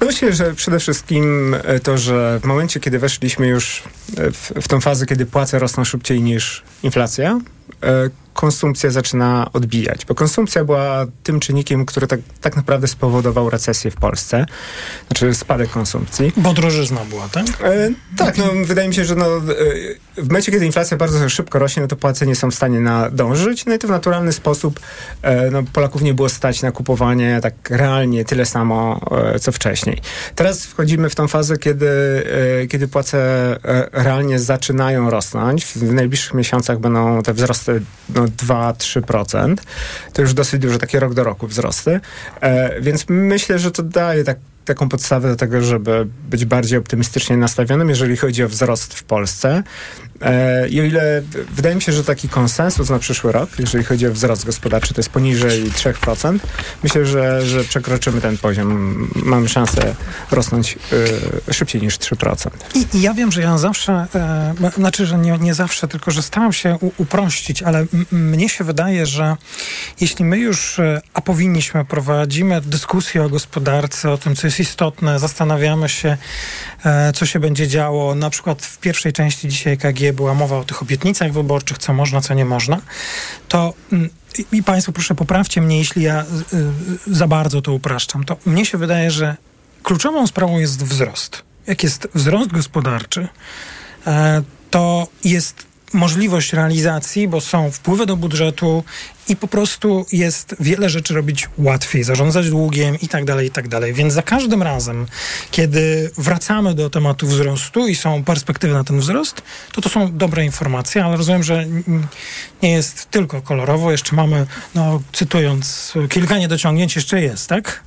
[0.00, 3.82] Myślę, że przede wszystkim e, to, że w momencie, kiedy weszliśmy już
[4.16, 7.40] e, w, w tą fazę, kiedy płace rosną szybciej niż inflacja,
[8.36, 13.96] konsumpcja zaczyna odbijać, bo konsumpcja była tym czynnikiem, który tak, tak naprawdę spowodował recesję w
[13.96, 14.46] Polsce,
[15.06, 16.32] znaczy spadek konsumpcji.
[16.36, 17.46] Bo drożyzna była, tak?
[17.62, 21.58] E, tak, no wydaje mi się, że no, e, w momencie, kiedy inflacja bardzo szybko
[21.58, 24.80] rośnie, no to Polacy nie są w stanie nadążyć, no i to w naturalny sposób
[25.22, 29.00] e, no, Polaków nie było stać na kupowanie tak realnie tyle samo,
[29.34, 30.00] e, co wcześniej.
[30.34, 31.88] Teraz wchodzimy w tą fazę, kiedy,
[32.62, 33.18] e, kiedy płace
[33.64, 35.64] e, realnie zaczynają rosnąć.
[35.64, 37.55] W, w najbliższych miesiącach będą te wzrosty
[38.14, 39.56] no, 2-3%.
[40.12, 42.00] To już dosyć duże, takie rok do roku wzrosty.
[42.40, 47.36] E, więc myślę, że to daje tak taką podstawę do tego, żeby być bardziej optymistycznie
[47.36, 49.62] nastawionym, jeżeli chodzi o wzrost w Polsce.
[50.22, 54.06] E, I o ile wydaje mi się, że taki konsensus na przyszły rok, jeżeli chodzi
[54.06, 56.38] o wzrost gospodarczy, to jest poniżej 3%,
[56.82, 59.08] myślę, że, że przekroczymy ten poziom.
[59.14, 59.94] Mamy szansę
[60.30, 60.78] rosnąć
[61.48, 62.48] y, szybciej niż 3%.
[62.74, 66.22] I, I, ja wiem, że ja zawsze, e, znaczy, że nie, nie zawsze, tylko że
[66.22, 69.36] staram się u, uprościć, ale mnie się wydaje, że
[70.00, 70.80] jeśli my już,
[71.14, 76.16] a powinniśmy, prowadzimy dyskusję o gospodarce, o tym, co jest istotne, zastanawiamy się,
[76.84, 78.14] e, co się będzie działo.
[78.14, 82.20] Na przykład w pierwszej części dzisiaj KG była mowa o tych obietnicach wyborczych, co można,
[82.20, 82.80] co nie można.
[83.48, 84.10] To mm,
[84.52, 86.24] i Państwo proszę poprawcie mnie, jeśli ja
[87.06, 88.24] za bardzo to upraszczam.
[88.24, 89.36] To mnie się wydaje, że
[89.82, 91.42] kluczową sprawą jest wzrost.
[91.66, 93.28] Jak jest wzrost gospodarczy,
[94.06, 98.84] e, to jest możliwość realizacji, bo są wpływy do budżetu
[99.28, 103.68] i po prostu jest wiele rzeczy robić łatwiej, zarządzać długiem i tak dalej, i tak
[103.68, 103.94] dalej.
[103.94, 105.06] Więc za każdym razem,
[105.50, 110.44] kiedy wracamy do tematu wzrostu i są perspektywy na ten wzrost, to to są dobre
[110.44, 111.66] informacje, ale rozumiem, że
[112.62, 113.92] nie jest tylko kolorowo.
[113.92, 117.82] Jeszcze mamy, no cytując, kilka niedociągnięć jeszcze jest, tak?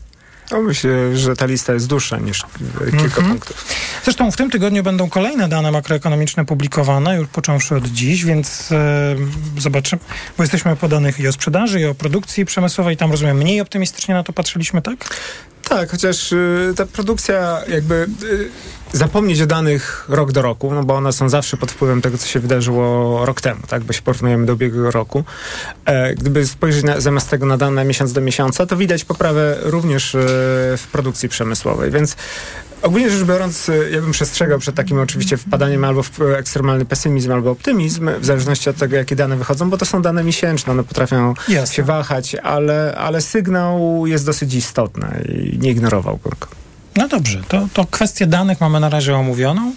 [0.51, 2.43] No myślę, że ta lista jest dłuższa niż
[2.91, 3.27] kilka mm-hmm.
[3.27, 3.65] punktów.
[4.03, 9.15] Zresztą w tym tygodniu będą kolejne dane makroekonomiczne publikowane, już począwszy od dziś, więc e,
[9.57, 10.01] zobaczymy,
[10.37, 12.97] bo jesteśmy po danych i o sprzedaży, i o produkcji przemysłowej.
[12.97, 15.09] Tam rozumiem, mniej optymistycznie na to patrzyliśmy, tak?
[15.69, 20.95] Tak, chociaż y, ta produkcja jakby y, zapomnieć o danych rok do roku, no bo
[20.95, 24.45] one są zawsze pod wpływem tego, co się wydarzyło rok temu, tak, bo się porównujemy
[24.45, 25.23] do ubiegłego roku.
[25.85, 30.15] E, gdyby spojrzeć na, zamiast tego na dane miesiąc do miesiąca, to widać poprawę również
[30.15, 30.19] e,
[30.77, 32.15] w produkcji przemysłowej, więc
[32.81, 37.31] Ogólnie rzecz biorąc, y, ja bym przestrzegał przed takim oczywiście wpadaniem albo w ekstremalny pesymizm,
[37.31, 40.83] albo optymizm, w zależności od tego, jakie dane wychodzą, bo to są dane miesięczne, one
[40.83, 41.75] potrafią Jasne.
[41.75, 46.58] się wahać, ale, ale sygnał jest dosyć istotny i nie ignorowałbym go.
[46.99, 49.73] No dobrze, to, to kwestię danych mamy na razie omówioną.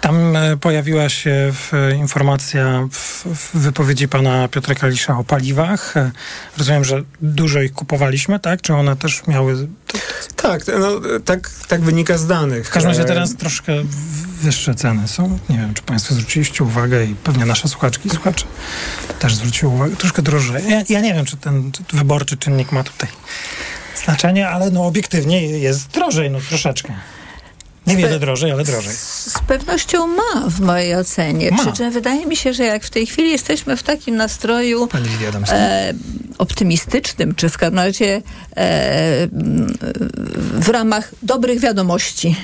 [0.00, 1.52] Tam e, pojawiła się
[1.96, 5.96] informacja w, wypowiedzi pana Piotra Kalisza o paliwach.
[5.96, 6.10] E,
[6.58, 8.62] rozumiem, że dużo ich kupowaliśmy, tak?
[8.62, 9.68] Czy one też miały...
[10.36, 12.66] Tak, no, tak, tak wynika z danych.
[12.66, 13.72] W każdym razie e, teraz troszkę
[14.40, 15.38] wyższe ceny są.
[15.48, 18.44] Nie wiem, czy państwo zwróciliście uwagę i pewnie nasze słuchaczki i słuchacze
[19.18, 19.96] też zwróciły uwagę.
[19.96, 20.62] Troszkę drożej.
[20.68, 23.08] Ja, ja nie wiem, czy ten wyborczy czynnik ma tutaj
[23.98, 26.92] znaczenie, ale no obiektywnie jest drożej, no troszeczkę.
[27.86, 28.94] Niewiele drożej, ale drożej.
[28.96, 31.50] Z pewnością ma w mojej ocenie.
[31.50, 31.58] Ma.
[31.58, 34.88] Przy czym wydaje mi się, że jak w tej chwili jesteśmy w takim nastroju
[35.48, 35.94] e,
[36.38, 38.22] optymistycznym, czy w każdym razie
[38.56, 39.28] e,
[40.54, 42.36] w ramach dobrych wiadomości,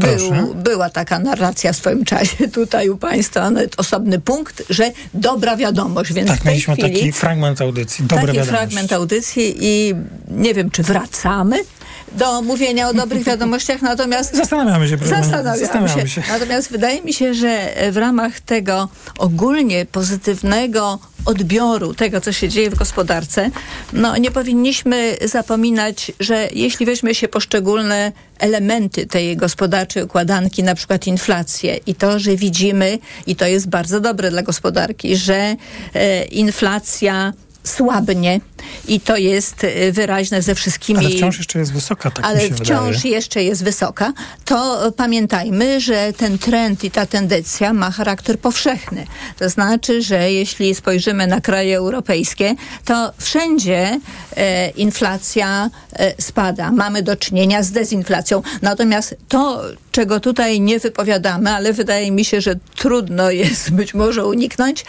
[0.00, 5.56] był, była taka narracja w swoim czasie tutaj u Państwa, nawet osobny punkt, że dobra
[5.56, 6.12] wiadomość.
[6.12, 8.04] Więc tak, mieliśmy chwili, taki fragment audycji.
[8.04, 8.58] Dobra taki wiadomość.
[8.58, 9.94] fragment audycji i
[10.28, 11.64] nie wiem, czy wracamy
[12.12, 14.36] do mówienia o dobrych wiadomościach, natomiast...
[14.36, 14.96] Zastanawiamy się.
[14.96, 16.22] Zastanawiamy, Zastanawiamy się.
[16.22, 16.32] się.
[16.32, 22.70] Natomiast wydaje mi się, że w ramach tego ogólnie pozytywnego odbioru tego, co się dzieje
[22.70, 23.50] w gospodarce,
[23.92, 31.06] no nie powinniśmy zapominać, że jeśli weźmie się poszczególne elementy tej gospodarczej układanki, na przykład
[31.06, 35.56] inflację i to, że widzimy, i to jest bardzo dobre dla gospodarki, że
[35.94, 37.32] e, inflacja
[37.64, 38.40] słabnie
[38.88, 40.98] i to jest y, wyraźne ze wszystkimi...
[40.98, 43.14] Ale wciąż jeszcze jest wysoka, tak Ale wciąż wydaje.
[43.14, 44.12] jeszcze jest wysoka.
[44.44, 49.06] To pamiętajmy, że ten trend i ta tendencja ma charakter powszechny.
[49.38, 54.00] To znaczy, że jeśli spojrzymy na kraje europejskie, to wszędzie
[54.36, 56.70] e, inflacja e, spada.
[56.70, 58.42] Mamy do czynienia z dezinflacją.
[58.62, 64.26] Natomiast to, czego tutaj nie wypowiadamy, ale wydaje mi się, że trudno jest być może
[64.26, 64.84] uniknąć,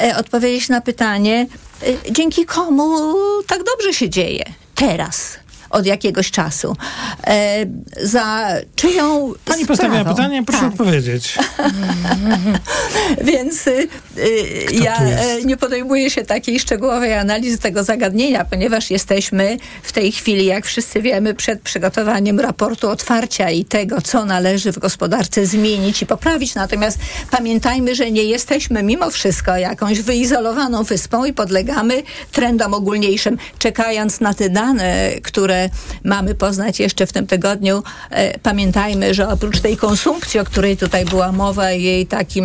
[0.00, 1.46] e, odpowiedzieć na pytanie,
[2.10, 3.14] dzięki komu
[3.46, 4.44] tak dobrze się dzieje?
[4.74, 5.43] Teraz
[5.74, 6.76] od jakiegoś czasu.
[7.26, 7.66] E,
[8.02, 10.16] za czyją Pani postawiła sprawą?
[10.16, 10.70] pytanie, proszę Tak.
[10.72, 11.38] odpowiedzieć.
[13.24, 19.56] Więc y, y, ja e, nie podejmuję się takiej szczegółowej analizy tego zagadnienia, ponieważ jesteśmy
[19.82, 24.78] w tej chwili, jak wszyscy wiemy, przed przygotowaniem raportu otwarcia i tego, co należy w
[24.78, 26.54] gospodarce zmienić i poprawić.
[26.54, 26.98] Natomiast
[27.30, 33.38] pamiętajmy, że nie jesteśmy mimo wszystko jakąś wyizolowaną wyspą i podlegamy trendom ogólniejszym.
[33.58, 35.63] Czekając na te dane, które
[36.04, 41.04] mamy poznać jeszcze w tym tygodniu, e, pamiętajmy, że oprócz tej konsumpcji, o której tutaj
[41.04, 42.44] była mowa, jej takim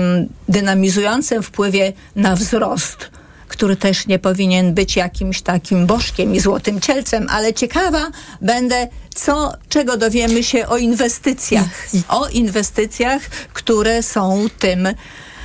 [0.49, 3.09] dynamizującym wpływie na wzrost,
[3.47, 9.53] który też nie powinien być jakimś takim bożkiem i złotym cielcem, ale ciekawa będę, co,
[9.69, 11.87] czego dowiemy się o inwestycjach.
[12.09, 13.21] O inwestycjach,
[13.53, 14.87] które są tym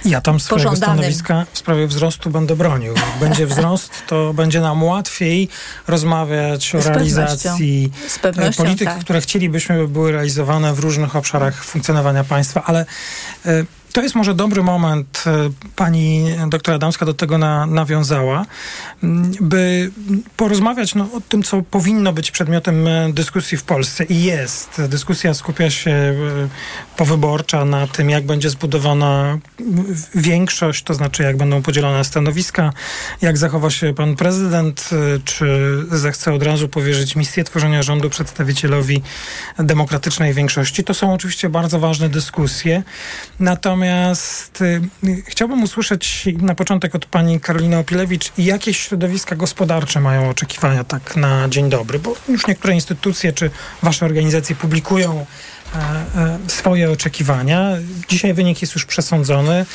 [0.04, 0.96] Ja tam swojego Pożądanym.
[0.96, 2.94] stanowiska w sprawie wzrostu będę bronił.
[2.94, 5.48] Jak będzie wzrost, to będzie nam łatwiej
[5.88, 9.00] rozmawiać o Z realizacji e, polityk, tak.
[9.00, 12.86] które chcielibyśmy, by były realizowane w różnych obszarach funkcjonowania państwa, ale
[13.46, 13.64] e,
[13.94, 18.46] to jest może dobry moment, e, pani doktor Adamska do tego na, nawiązała,
[19.02, 19.90] m, by
[20.36, 24.82] porozmawiać no, o tym, co powinno być przedmiotem e, dyskusji w Polsce i jest.
[24.88, 26.14] Dyskusja skupia się e,
[26.96, 29.38] powyborcza na tym, jak będzie zbudowana
[30.14, 32.72] większość, to znaczy jak będą podzielone stanowiska,
[33.22, 34.90] jak zachowa się pan prezydent,
[35.24, 39.02] czy zechce od razu powierzyć misję tworzenia rządu przedstawicielowi
[39.58, 40.84] demokratycznej większości.
[40.84, 42.82] To są oczywiście bardzo ważne dyskusje.
[43.40, 43.83] Natomiast
[44.60, 51.16] y, chciałbym usłyszeć na początek od pani Karoliny Opilewicz, jakie środowiska gospodarcze mają oczekiwania tak
[51.16, 53.50] na dzień dobry, bo już niektóre instytucje czy
[53.82, 55.26] wasze organizacje publikują
[55.74, 57.70] e, e, swoje oczekiwania.
[58.08, 59.66] Dzisiaj wynik jest już przesądzony.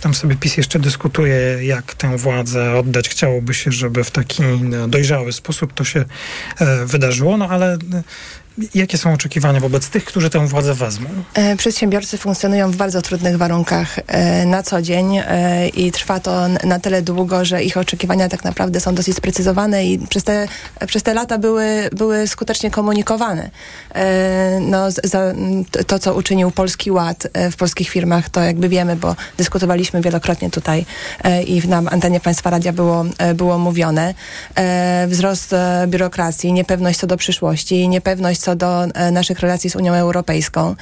[0.00, 3.08] Tam sobie PiS jeszcze dyskutuje, jak tę władzę oddać.
[3.08, 6.04] Chciałoby się, żeby w taki no, dojrzały sposób to się
[6.58, 7.78] e, wydarzyło, no ale
[8.74, 11.08] jakie są oczekiwania wobec tych, którzy tę władzę wezmą?
[11.34, 16.48] E, Przedsiębiorcy funkcjonują w bardzo trudnych warunkach e, na co dzień e, i trwa to
[16.48, 20.48] na tyle długo, że ich oczekiwania tak naprawdę są dosyć sprecyzowane i przez te,
[20.86, 23.50] przez te lata były, były skutecznie komunikowane.
[24.60, 24.88] No,
[25.86, 30.86] to, co uczynił Polski Ład w polskich firmach, to jakby wiemy, bo dyskutowaliśmy wielokrotnie tutaj
[31.46, 34.14] i na antenie Państwa Radia było, było mówione.
[35.08, 35.54] Wzrost
[35.86, 40.74] biurokracji, niepewność co do przyszłości, niepewność co do e, naszych relacji z Unią Europejską.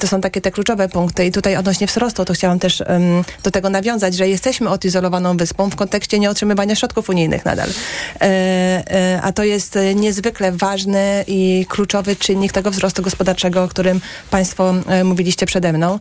[0.00, 2.82] To są takie te kluczowe punkty i tutaj odnośnie wzrostu to chciałam też
[3.42, 7.68] do tego nawiązać, że jesteśmy odizolowaną wyspą w kontekście nieotrzymywania środków unijnych nadal.
[7.68, 14.00] E, e, A to jest niezwykle ważny i kluczowy czynnik tego wzrostu gospodarczego, o którym
[14.30, 15.98] Państwo mówiliście przede mną.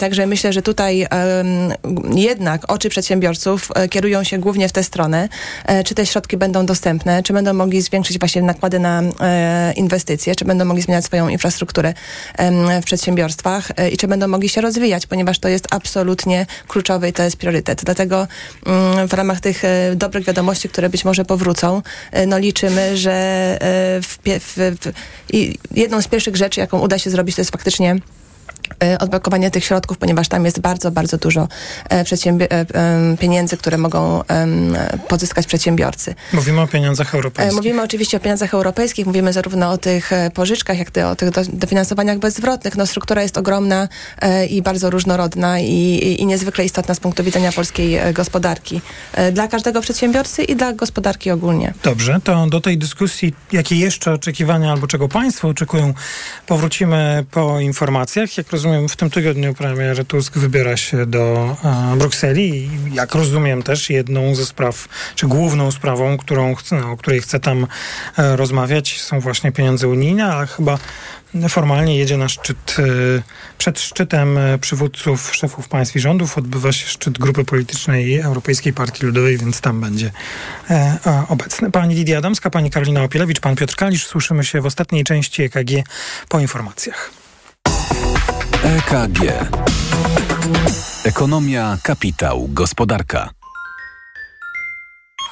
[0.00, 1.06] Także myślę, że tutaj
[2.14, 5.28] jednak oczy przedsiębiorców kierują się głównie w tę stronę,
[5.84, 10.44] czy te środki będą dostępne, czy będą mogli zwiększyć właśnie nakłady na e, inwestycje, czy
[10.44, 11.94] będą mogli zmieniać swoją infrastrukturę
[12.82, 17.12] w przedsiębiorstwach e, i czy będą mogli się rozwijać, ponieważ to jest absolutnie kluczowe i
[17.12, 17.84] to jest priorytet.
[17.84, 18.26] Dlatego
[18.66, 23.14] mm, w ramach tych e, dobrych wiadomości, które być może powrócą, e, no liczymy, że
[24.02, 24.92] w, w, w,
[25.70, 27.96] jedną z pierwszych rzeczy, jaką uda się zrobić, to jest faktycznie
[29.00, 31.48] odblokowanie tych środków, ponieważ tam jest bardzo, bardzo dużo
[31.90, 32.04] e,
[32.50, 34.22] e, pieniędzy, które mogą
[35.08, 36.14] pozyskać przedsiębiorcy.
[36.32, 37.56] Mówimy o pieniądzach E, europejskich.
[37.56, 41.30] Mówimy oczywiście o pieniądzach europejskich, mówimy zarówno o tych e, pożyczkach, jak i o tych
[41.30, 42.76] do, dofinansowaniach bezzwrotnych.
[42.76, 43.88] No, struktura jest ogromna
[44.20, 48.80] e, i bardzo różnorodna i, i, i niezwykle istotna z punktu widzenia polskiej e, gospodarki.
[49.12, 51.74] E, dla każdego przedsiębiorcy i dla gospodarki ogólnie.
[51.82, 55.94] Dobrze, to do tej dyskusji, jakie jeszcze oczekiwania albo czego Państwo oczekują,
[56.46, 58.36] powrócimy po informacjach.
[58.38, 63.62] Jak rozumiem, w tym tygodniu premier Tusk wybiera się do e, Brukseli i jak rozumiem
[63.62, 67.66] też jedną ze spraw, czy główną sprawą, którą no, o której chce tam
[68.18, 70.78] e, rozmawiać, są właśnie pieniądze unijne, ale chyba
[71.48, 72.76] formalnie jedzie na szczyt.
[72.78, 73.22] e,
[73.58, 79.06] Przed szczytem e, przywódców, szefów państw i rządów odbywa się szczyt grupy politycznej Europejskiej Partii
[79.06, 80.10] Ludowej, więc tam będzie
[80.70, 81.70] e, obecny.
[81.70, 84.06] Pani Lidia Adamska, pani Karolina Opielewicz, pan Piotr Kalisz.
[84.06, 85.70] Słyszymy się w ostatniej części EKG
[86.28, 87.23] po informacjach.
[88.64, 89.20] EKG.
[91.04, 93.30] Ekonomia, kapitał, gospodarka.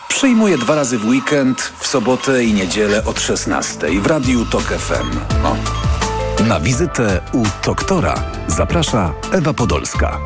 [0.08, 5.18] Przyjmuję dwa razy w weekend, w sobotę i niedzielę od 16 w Radiu TOK FM.
[5.44, 5.56] O.
[6.44, 8.14] Na wizytę u doktora
[8.46, 10.18] zaprasza Ewa Podolska.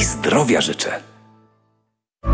[0.00, 1.00] I zdrowia życzę.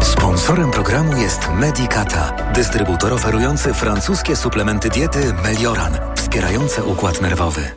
[0.03, 5.98] Sponsorem programu jest Medicata, dystrybutor oferujący francuskie suplementy diety Melioran,
[6.30, 7.70] wspierające układ nerwowy.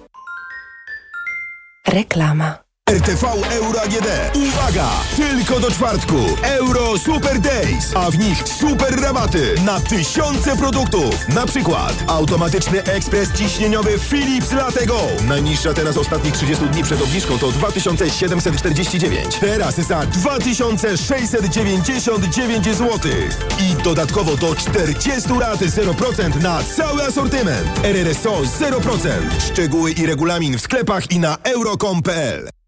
[1.88, 2.58] Reklama.
[2.94, 4.08] RTV Euro AGD.
[4.36, 4.90] Uwaga!
[5.16, 6.16] Tylko do czwartku.
[6.44, 11.28] Euro Super Days, a w nich super rabaty na tysiące produktów.
[11.30, 15.02] Na przykład automatyczny ekspres ciśnieniowy Philips Latte Go.
[15.28, 19.36] Najniższa teraz ostatnich 30 dni przed obniżką to 2749.
[19.36, 23.00] Teraz za 2699 zł.
[23.60, 27.80] I dodatkowo do 40 lat 0% na cały asortyment.
[27.84, 29.10] RRSO 0%.
[29.52, 32.63] Szczegóły i regulamin w sklepach i na euro.com.pl.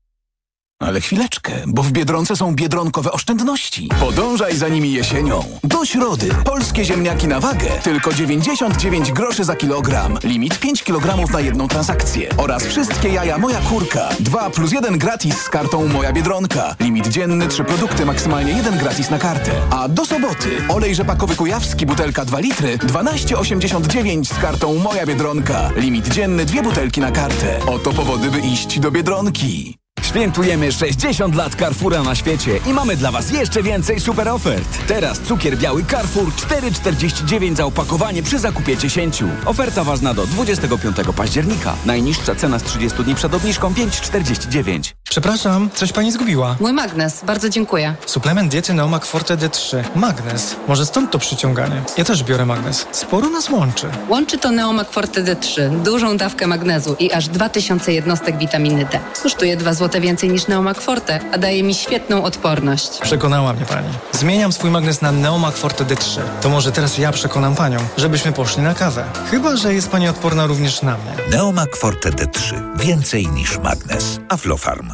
[0.79, 3.89] Ale chwileczkę, bo w Biedronce są biedronkowe oszczędności.
[3.99, 5.43] Podążaj za nimi jesienią.
[5.63, 6.29] Do środy.
[6.45, 7.69] Polskie ziemniaki na wagę.
[7.83, 10.17] Tylko 99 groszy za kilogram.
[10.23, 12.29] Limit 5 kg na jedną transakcję.
[12.37, 14.09] Oraz wszystkie jaja Moja Kurka.
[14.19, 16.75] 2 plus 1 gratis z kartą Moja Biedronka.
[16.79, 19.51] Limit dzienny 3 produkty, maksymalnie 1 gratis na kartę.
[19.69, 25.71] A do soboty olej rzepakowy kujawski, butelka 2 litry, 12,89 z kartą Moja Biedronka.
[25.75, 27.59] Limit dzienny 2 butelki na kartę.
[27.67, 29.84] Oto powody, by iść do Biedronki.
[30.05, 34.87] Świętujemy 60 lat Carrefoura na świecie i mamy dla Was jeszcze więcej super ofert.
[34.87, 39.23] Teraz cukier biały Carrefour 4,49 za opakowanie przy zakupie 10.
[39.45, 41.75] Oferta ważna do 25 października.
[41.85, 44.93] Najniższa cena z 30 dni przed obniżką 5,49.
[45.09, 46.55] Przepraszam, coś pani zgubiła.
[46.59, 47.95] Mój magnes, bardzo dziękuję.
[48.05, 49.83] Suplement diety Neomak Forte D3.
[49.95, 50.55] Magnes.
[50.67, 51.81] Może stąd to przyciąganie.
[51.97, 52.87] Ja też biorę magnes.
[52.91, 53.87] Sporo nas łączy.
[54.09, 58.99] Łączy to Neomak Forte D3, dużą dawkę magnezu i aż 2000 jednostek witaminy D.
[59.23, 62.99] Kosztuje 2 zł więcej niż Neomak Forte, a daje mi świetną odporność.
[63.01, 63.87] Przekonała mnie pani.
[64.11, 66.21] Zmieniam swój magnes na Neomak Forte D3.
[66.41, 69.03] To może teraz ja przekonam panią, żebyśmy poszli na kawę.
[69.31, 71.37] Chyba, że jest pani odporna również na mnie.
[71.37, 72.61] Neomak Forte D3.
[72.77, 74.19] Więcej niż magnes.
[74.29, 74.93] Aflofarm.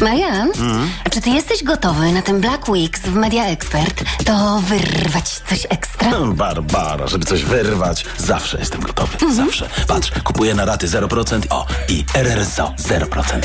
[0.00, 0.50] Marian,
[1.04, 4.04] a czy ty jesteś gotowy na ten Black Weeks w Media Expert?
[4.24, 6.10] To wyrwać coś ekstra?
[6.34, 9.34] Barbara, żeby coś wyrwać, zawsze jestem gotowy.
[9.34, 9.68] Zawsze.
[9.86, 11.40] Patrz, kupuję na raty 0%.
[11.50, 13.40] O, i RRSO 0%.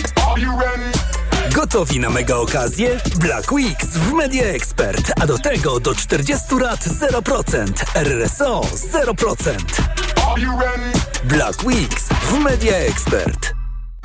[1.54, 3.00] Gotowi na mega okazję?
[3.16, 8.62] Black Weeks w Media Expert, a do tego do 40 lat 0%, RSO
[8.94, 9.56] 0%.
[11.24, 13.55] Black Weeks w Media Expert.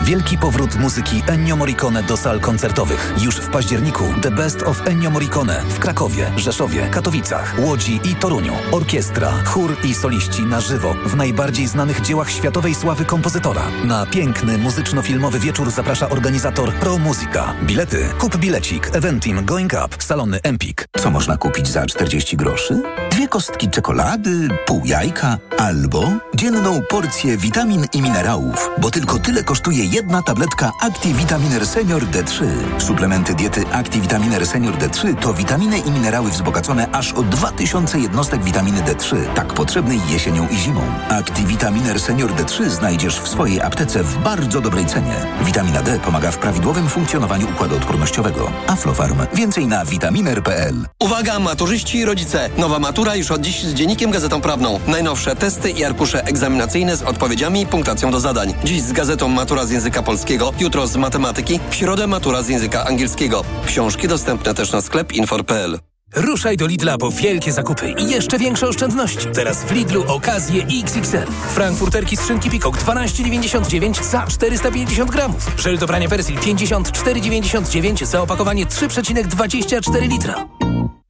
[0.02, 3.14] Wielki powrót muzyki Ennio Morricone do sal koncertowych.
[3.22, 8.52] Już w październiku The Best of Ennio Morricone w Krakowie, Rzeszowie, Katowicach, Łodzi i Toruniu.
[8.72, 13.62] Orkiestra, chór i soliści na żywo w najbardziej znanych dziełach światowej sławy kompozytora.
[13.84, 17.54] Na piękny muzyczno-filmowy wieczór zaprasza organizator Pro Musica.
[17.62, 20.88] Bilety kup bilecik Eventim Going Up, salony Empik.
[20.98, 22.82] Co można kupić za 40 groszy?
[23.10, 29.89] Dwie kostki czekolady, pół jajka albo dzienną porcję witamin i minerałów, bo tylko tyle kosztuje
[29.90, 32.44] jedna tabletka ActiVitaminer Senior D3.
[32.78, 38.80] Suplementy diety ActiVitaminer Senior D3 to witaminy i minerały wzbogacone aż o 2000 jednostek witaminy
[38.80, 40.80] D3, tak potrzebnej jesienią i zimą.
[41.08, 45.14] ActiVitaminer Senior D3 znajdziesz w swojej aptece w bardzo dobrej cenie.
[45.44, 48.50] Witamina D pomaga w prawidłowym funkcjonowaniu układu odpornościowego.
[48.66, 49.18] Aflofarm.
[49.34, 50.86] Więcej na vitaminer.pl.
[50.98, 52.50] Uwaga, maturzyści i rodzice!
[52.58, 54.80] Nowa matura już od dziś z Dziennikiem Gazetą Prawną.
[54.86, 58.54] Najnowsze testy i arkusze egzaminacyjne z odpowiedziami i punktacją do zadań.
[58.64, 62.84] Dziś z gazetą Matura z języka polskiego, jutro z matematyki, w środę matura z języka
[62.84, 63.44] angielskiego.
[63.66, 65.78] Książki dostępne też na sklep infor.pl.
[66.14, 69.26] Ruszaj do Lidla po wielkie zakupy i jeszcze większe oszczędności.
[69.34, 71.32] Teraz w Lidlu okazje XXL.
[71.54, 75.50] Frankfurterki z szynki Pikok 12,99 za 450 gramów.
[75.56, 80.46] Żel do prania Persil 54,99 za opakowanie 3,24 litra.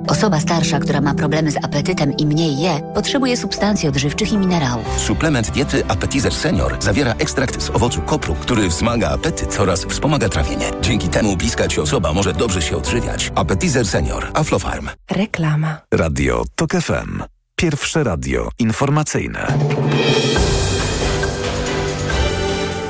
[0.09, 5.01] Osoba starsza, która ma problemy z apetytem i mniej je, potrzebuje substancji odżywczych i minerałów.
[5.01, 10.70] Suplement diety Appetizer Senior zawiera ekstrakt z owocu kopru, który wzmaga apetyt oraz wspomaga trawienie.
[10.82, 13.32] Dzięki temu bliska ci osoba może dobrze się odżywiać.
[13.34, 14.30] Appetizer Senior.
[14.34, 14.88] Aflofarm.
[15.11, 15.76] Reklama.
[15.94, 17.22] Radio TOK FM.
[17.57, 19.46] Pierwsze radio informacyjne.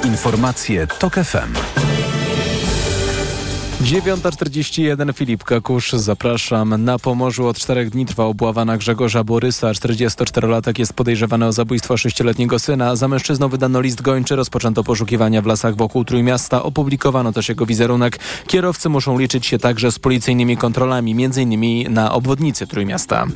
[0.04, 1.54] Informacje TOK FM.
[3.80, 6.84] 9.41 Filip Kakusz, zapraszam.
[6.84, 9.72] Na Pomorzu od czterech dni trwa obława na Grzegorza Borysa.
[9.72, 12.96] 44-latek jest podejrzewany o zabójstwo sześcioletniego syna.
[12.96, 16.62] Za mężczyzną wydano list gończy, rozpoczęto poszukiwania w lasach wokół Trójmiasta.
[16.62, 18.18] Opublikowano też jego wizerunek.
[18.46, 21.92] Kierowcy muszą liczyć się także z policyjnymi kontrolami, m.in.
[21.92, 23.26] na obwodnicy Trójmiasta.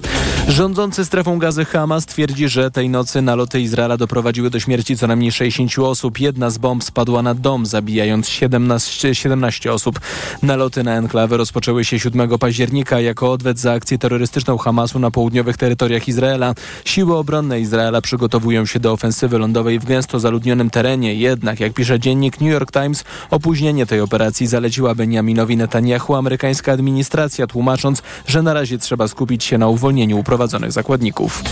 [0.48, 5.32] Rządzący strefą gazy Hamas twierdzi, że tej nocy naloty Izraela doprowadziły do śmierci co najmniej
[5.32, 6.20] 60 osób.
[6.20, 10.00] Jedna z bomb spadła na dom, zabijając 17, 17 osób.
[10.42, 15.56] Naloty na enklawę rozpoczęły się 7 października jako odwet za akcję terrorystyczną Hamasu na południowych
[15.56, 16.54] terytoriach Izraela.
[16.84, 21.14] Siły obronne Izraela przygotowują się do ofensywy lądowej w gęsto zaludnionym terenie.
[21.14, 27.46] Jednak, jak pisze dziennik New York Times, opóźnienie tej operacji zaleciła Benjaminowi Netanyahu amerykańska administracja,
[27.46, 31.42] tłumacząc, że na razie trzeba skupić się na uwolnieniu uprowadzonych zakładników.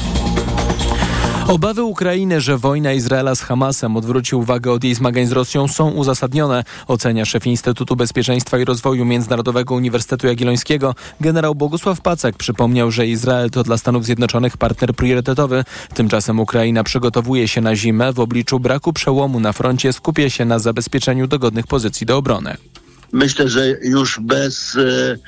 [1.49, 5.91] Obawy Ukrainy, że wojna Izraela z Hamasem odwróci uwagę od jej zmagań z Rosją są
[5.91, 10.95] uzasadnione, ocenia szef Instytutu Bezpieczeństwa i Rozwoju Międzynarodowego Uniwersytetu Jagiellońskiego.
[11.21, 15.65] Generał Bogusław Pacek przypomniał, że Izrael to dla Stanów Zjednoczonych partner priorytetowy.
[15.95, 18.13] Tymczasem Ukraina przygotowuje się na zimę.
[18.13, 22.57] W obliczu braku przełomu na froncie skupia się na zabezpieczeniu dogodnych pozycji do obrony.
[23.13, 25.19] Myślę, że już bez e,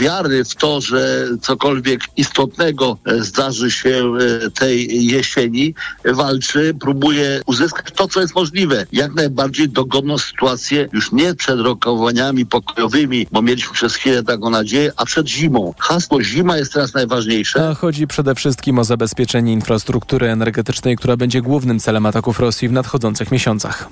[0.00, 4.12] wiary w to, że cokolwiek istotnego e, zdarzy się
[4.46, 8.86] e, tej jesieni, walczy, próbuje uzyskać to, co jest możliwe.
[8.92, 14.92] Jak najbardziej dogodną sytuację już nie przed rokowaniami pokojowymi, bo mieliśmy przez chwilę taką nadzieję,
[14.96, 15.74] a przed zimą.
[15.78, 17.68] Hasło zima jest teraz najważniejsze.
[17.68, 22.72] A chodzi przede wszystkim o zabezpieczenie infrastruktury energetycznej, która będzie głównym celem ataków Rosji w
[22.72, 23.88] nadchodzących miesiącach.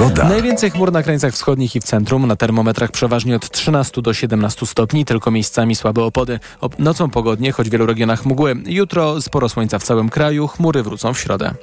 [0.00, 0.28] Pogoda.
[0.28, 2.26] Najwięcej chmur na krańcach wschodnich i w centrum.
[2.26, 6.40] Na termometrach przeważnie od 13 do 17 stopni, tylko miejscami słabe opady.
[6.60, 8.56] Ob nocą pogodnie, choć w wielu regionach mgły.
[8.66, 11.54] Jutro sporo słońca w całym kraju, chmury wrócą w środę.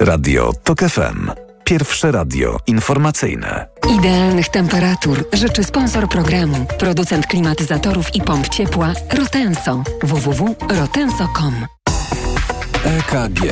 [0.00, 1.30] Radio TOK FM.
[1.64, 3.66] Pierwsze radio informacyjne.
[3.98, 9.82] Idealnych temperatur życzy sponsor programu, producent klimatyzatorów i pomp ciepła Rotenso.
[10.02, 11.66] www.rotenso.com
[12.84, 13.42] EKG.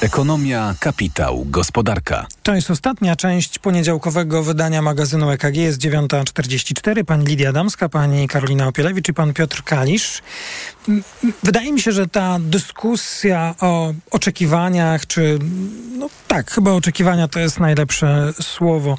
[0.00, 2.26] Ekonomia, kapitał, gospodarka.
[2.42, 5.56] To jest ostatnia część poniedziałkowego wydania magazynu EKG.
[5.56, 7.04] Jest 9.44.
[7.04, 10.22] Pani Lidia Damska, pani Karolina Opielewicz i pan Piotr Kalisz.
[11.42, 15.38] Wydaje mi się, że ta dyskusja o oczekiwaniach, czy
[15.98, 18.98] no tak, chyba oczekiwania to jest najlepsze słowo,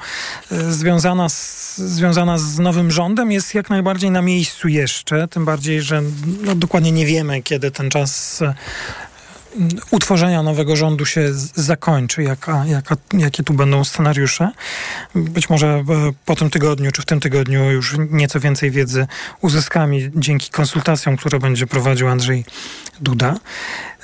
[0.69, 5.27] związana z, związana z nowym rządem jest jak najbardziej na miejscu jeszcze.
[5.27, 6.01] Tym bardziej, że
[6.43, 8.43] no, dokładnie nie wiemy, kiedy ten czas
[9.91, 14.51] utworzenia nowego rządu się zakończy, jaka, jaka, jakie tu będą scenariusze.
[15.15, 15.83] Być może e,
[16.25, 19.07] po tym tygodniu, czy w tym tygodniu już nieco więcej wiedzy
[19.41, 22.45] uzyskamy dzięki konsultacjom, które będzie prowadził Andrzej
[23.01, 23.35] Duda.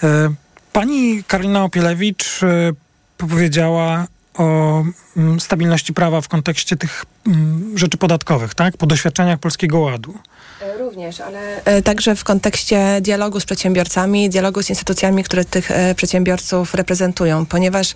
[0.04, 0.34] E,
[0.74, 2.72] pani Karolina Opielewicz e,
[3.18, 4.84] powiedziała o
[5.18, 8.78] mm, stabilności prawa w kontekście tych mm, rzeczy podatkowych, tak?
[8.78, 10.20] Po doświadczeniach Polskiego Ładu.
[10.62, 15.72] E, również, ale e, także w kontekście dialogu z przedsiębiorcami, dialogu z instytucjami, które tych
[15.72, 17.96] e, przedsiębiorców reprezentują, ponieważ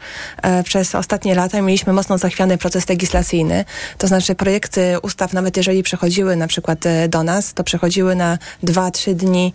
[0.64, 3.66] przez ostatnie lata mieliśmy mocno zachwiany proces legislacyjny,
[3.97, 6.80] to znaczy projekty ustaw, nawet jeżeli przechodziły na przykład
[7.10, 9.53] do nas, to przechodziły na 2-3 dni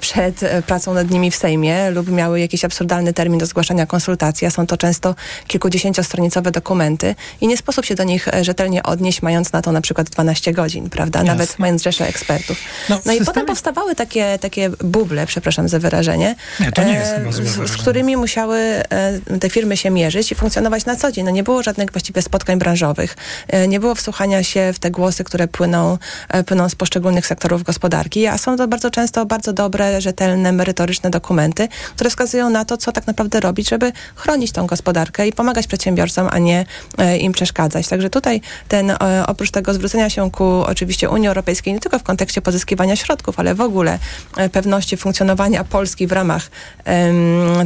[0.00, 4.50] przed pracą nad nimi w Sejmie lub miały jakiś absurdalny termin do zgłaszania konsultacji, a
[4.50, 5.14] są to często
[5.46, 10.10] kilkudziesięciostronicowe dokumenty i nie sposób się do nich rzetelnie odnieść, mając na to na przykład
[10.10, 11.18] 12 godzin, prawda?
[11.18, 11.32] Jasne.
[11.32, 12.58] Nawet mając rzeszę ekspertów ekspertów.
[12.88, 13.26] No, no i systemie...
[13.26, 17.76] potem powstawały takie, takie buble, przepraszam za wyrażenie, nie, to nie jest e, z, z,
[17.76, 21.24] którymi musiały e, te firmy się mierzyć i funkcjonować na co dzień.
[21.24, 23.16] No nie było żadnych właściwie spotkań branżowych,
[23.48, 27.62] e, nie było wsłuchania się w te głosy, które płyną, e, płyną z poszczególnych sektorów
[27.62, 32.76] gospodarki, a są to bardzo często bardzo dobre, rzetelne, merytoryczne dokumenty, które wskazują na to,
[32.76, 36.66] co tak naprawdę robić, żeby chronić tą gospodarkę i pomagać przedsiębiorcom, a nie
[36.98, 37.88] e, im przeszkadzać.
[37.88, 42.02] Także tutaj ten, e, oprócz tego zwrócenia się ku oczywiście Unii Europejskiej, nie tylko w
[42.02, 43.98] kontekście kontekście pozyskiwania środków, ale w ogóle
[44.36, 46.50] e, pewności funkcjonowania Polski w ramach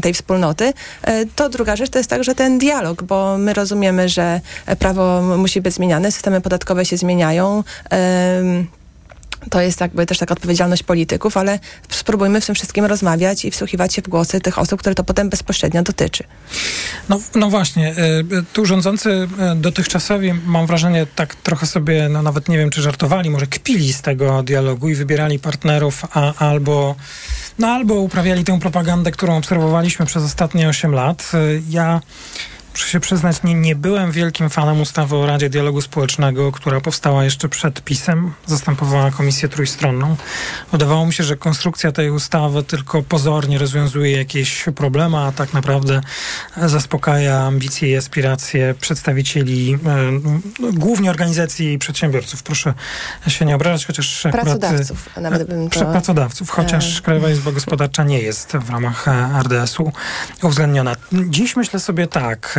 [0.02, 0.72] tej wspólnoty.
[1.02, 4.40] E, to druga rzecz to jest także ten dialog, bo my rozumiemy, że
[4.78, 7.64] prawo musi być zmieniane, systemy podatkowe się zmieniają
[9.50, 11.58] to jest jakby też taka odpowiedzialność polityków, ale
[11.88, 15.28] spróbujmy w tym wszystkim rozmawiać i wsłuchiwać się w głosy tych osób, które to potem
[15.28, 16.24] bezpośrednio dotyczy.
[17.08, 17.94] No, no właśnie, e,
[18.52, 23.30] tu rządzący e, dotychczasowi, mam wrażenie, tak trochę sobie, no nawet nie wiem, czy żartowali,
[23.30, 26.96] może kpili z tego dialogu i wybierali partnerów, a, albo,
[27.58, 31.30] no, albo uprawiali tę propagandę, którą obserwowaliśmy przez ostatnie 8 lat.
[31.34, 31.38] E,
[31.70, 32.00] ja
[32.78, 37.24] muszę się przyznać, nie, nie byłem wielkim fanem ustawy o Radzie Dialogu Społecznego, która powstała
[37.24, 40.16] jeszcze przed PiSem, zastępowała komisję trójstronną.
[40.72, 46.00] Wydawało mi się, że konstrukcja tej ustawy tylko pozornie rozwiązuje jakieś problemy, a tak naprawdę
[46.56, 52.42] zaspokaja ambicje i aspiracje przedstawicieli e, głównie organizacji i przedsiębiorców.
[52.42, 52.74] Proszę
[53.28, 55.84] się nie obrażać, chociaż pracodawców, akurat, nawet bym to...
[55.84, 57.02] Pracodawców, chociaż e...
[57.02, 59.92] Krajowa Izba Gospodarcza nie jest w ramach e, RDS-u
[60.42, 60.96] uwzględniona.
[61.12, 62.58] Dziś myślę sobie tak,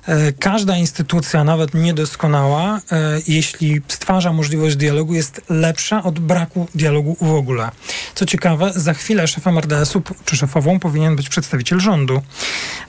[0.39, 7.31] każda instytucja, nawet niedoskonała, e, jeśli stwarza możliwość dialogu, jest lepsza od braku dialogu w
[7.31, 7.71] ogóle.
[8.15, 12.21] Co ciekawe, za chwilę szefem RDS-u czy szefową powinien być przedstawiciel rządu,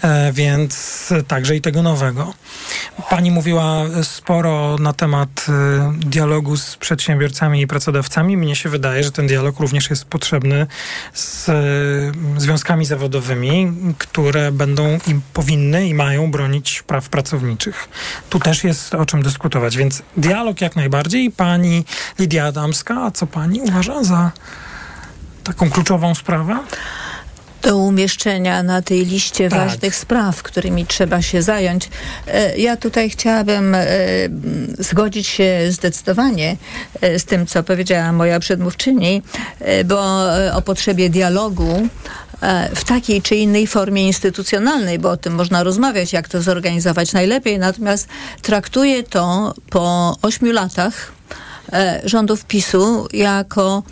[0.02, 2.34] e, więc także i tego nowego.
[3.10, 5.46] Pani mówiła sporo na temat
[5.96, 8.36] dialogu z przedsiębiorcami i pracodawcami.
[8.36, 10.66] Mnie się wydaje, że ten dialog również jest potrzebny
[11.14, 11.50] z
[12.36, 17.88] związkami zawodowymi, które będą i powinny i mają bronić praw pracowniczych.
[18.30, 21.30] Tu też jest o czym dyskutować, więc dialog jak najbardziej.
[21.30, 21.84] Pani
[22.18, 24.30] Lidia Adamska, a co pani uważa za
[25.44, 26.58] taką kluczową sprawę?
[27.62, 29.58] do umieszczenia na tej liście Tak.
[29.58, 31.88] ważnych spraw, którymi trzeba się zająć.
[32.26, 33.86] E, Ja tutaj chciałabym e,
[34.78, 36.56] zgodzić się zdecydowanie
[37.00, 39.22] e, z tym, co powiedziała moja przedmówczyni,
[39.84, 40.24] bo
[40.54, 41.88] o potrzebie dialogu
[42.74, 47.58] w takiej czy innej formie instytucjonalnej, bo o tym można rozmawiać, jak to zorganizować najlepiej.
[47.58, 48.08] Natomiast
[48.42, 51.12] traktuję to po ośmiu latach
[51.72, 53.82] e, rządów PiSu jako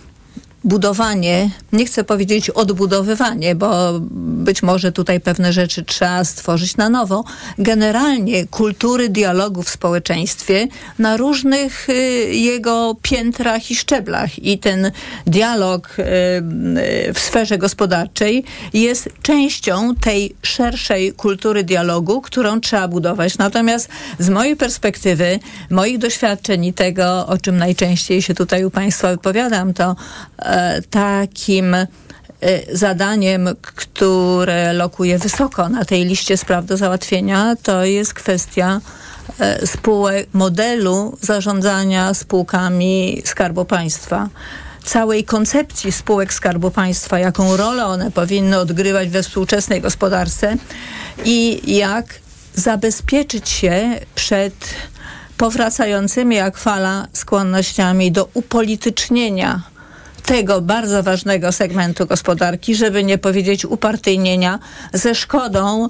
[0.64, 7.24] budowanie, nie chcę powiedzieć odbudowywanie, bo być może tutaj pewne rzeczy trzeba stworzyć na nowo.
[7.58, 11.92] Generalnie kultury dialogu w społeczeństwie na różnych y,
[12.34, 14.38] jego piętrach i szczeblach.
[14.38, 14.90] I ten
[15.26, 16.02] dialog y,
[17.08, 23.38] y, w sferze gospodarczej jest częścią tej szerszej kultury dialogu, którą trzeba budować.
[23.38, 23.88] Natomiast
[24.18, 25.38] z mojej perspektywy,
[25.70, 29.96] moich doświadczeń i tego, o czym najczęściej się tutaj u Państwa wypowiadam, to
[30.38, 30.49] e,
[30.90, 31.86] takim e,
[32.72, 38.80] zadaniem, które lokuje wysoko na tej liście spraw do załatwienia, to jest kwestia
[39.38, 44.28] e, spółek, modelu zarządzania spółkami Skarbu Państwa.
[44.84, 50.56] Całej koncepcji spółek Skarbu Państwa, jaką rolę one powinny odgrywać we współczesnej gospodarce
[51.24, 52.06] i jak
[52.54, 54.54] zabezpieczyć się przed
[55.36, 59.62] powracającymi jak fala skłonnościami do upolitycznienia
[60.30, 64.58] tego bardzo ważnego segmentu gospodarki, żeby nie powiedzieć upartyjnienia,
[64.92, 65.88] ze szkodą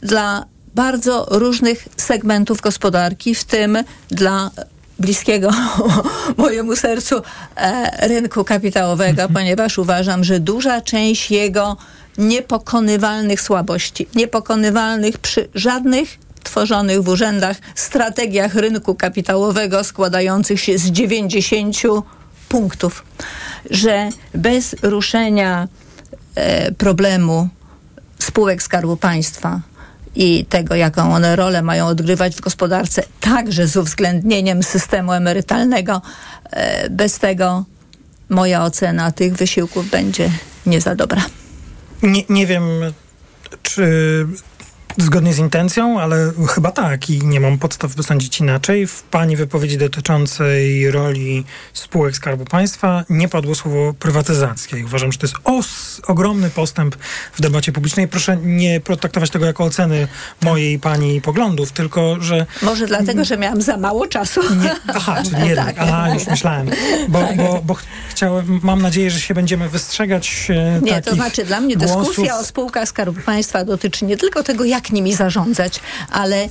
[0.00, 3.78] dla bardzo różnych segmentów gospodarki, w tym
[4.08, 4.50] dla
[4.98, 5.50] bliskiego
[6.36, 7.22] mojemu sercu
[7.56, 11.76] e, rynku kapitałowego, ponieważ uważam, że duża część jego
[12.18, 21.76] niepokonywalnych słabości, niepokonywalnych przy żadnych tworzonych w urzędach strategiach rynku kapitałowego składających się z 90
[22.48, 23.04] punktów,
[23.70, 25.68] że bez ruszenia
[26.34, 27.48] e, problemu
[28.18, 29.60] spółek Skarbu Państwa
[30.16, 36.02] i tego, jaką one rolę mają odgrywać w gospodarce, także z uwzględnieniem systemu emerytalnego,
[36.50, 37.64] e, bez tego
[38.28, 40.30] moja ocena tych wysiłków będzie
[40.66, 41.22] nie za dobra.
[42.02, 42.64] Nie, nie wiem,
[43.62, 43.86] czy
[44.98, 48.86] zgodnie z intencją, ale chyba tak i nie mam podstaw, by sądzić inaczej.
[48.86, 55.18] W pani wypowiedzi dotyczącej roli spółek Skarbu Państwa nie padło słowo prywatyzacja i uważam, że
[55.18, 56.96] to jest os, ogromny postęp
[57.34, 58.08] w debacie publicznej.
[58.08, 60.08] Proszę nie traktować tego jako oceny
[60.42, 64.40] mojej pani poglądów, tylko że Może dlatego, że miałam za mało czasu.
[64.62, 65.66] nie, aha, czyli jednak.
[65.66, 65.88] Tak.
[65.88, 66.70] Aha, już myślałem.
[67.08, 67.76] Bo, bo, bo
[68.10, 72.06] chciałem, mam nadzieję, że się będziemy wystrzegać e, Nie, to znaczy dla mnie głosów.
[72.06, 75.80] dyskusja o spółkach Skarbu Państwa dotyczy nie tylko tego, jak nimi zarządzać,
[76.10, 76.48] ale,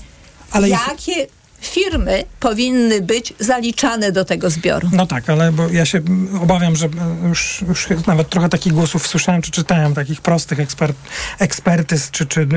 [0.52, 1.28] Ale jakie
[1.68, 4.90] firmy powinny być zaliczane do tego zbioru.
[4.92, 6.02] No tak, ale bo ja się
[6.42, 10.98] obawiam, że e, już, już nawet trochę takich głosów słyszałem, czy czytałem, takich prostych ekspert,
[11.40, 12.48] ekspertyz, czy, czy,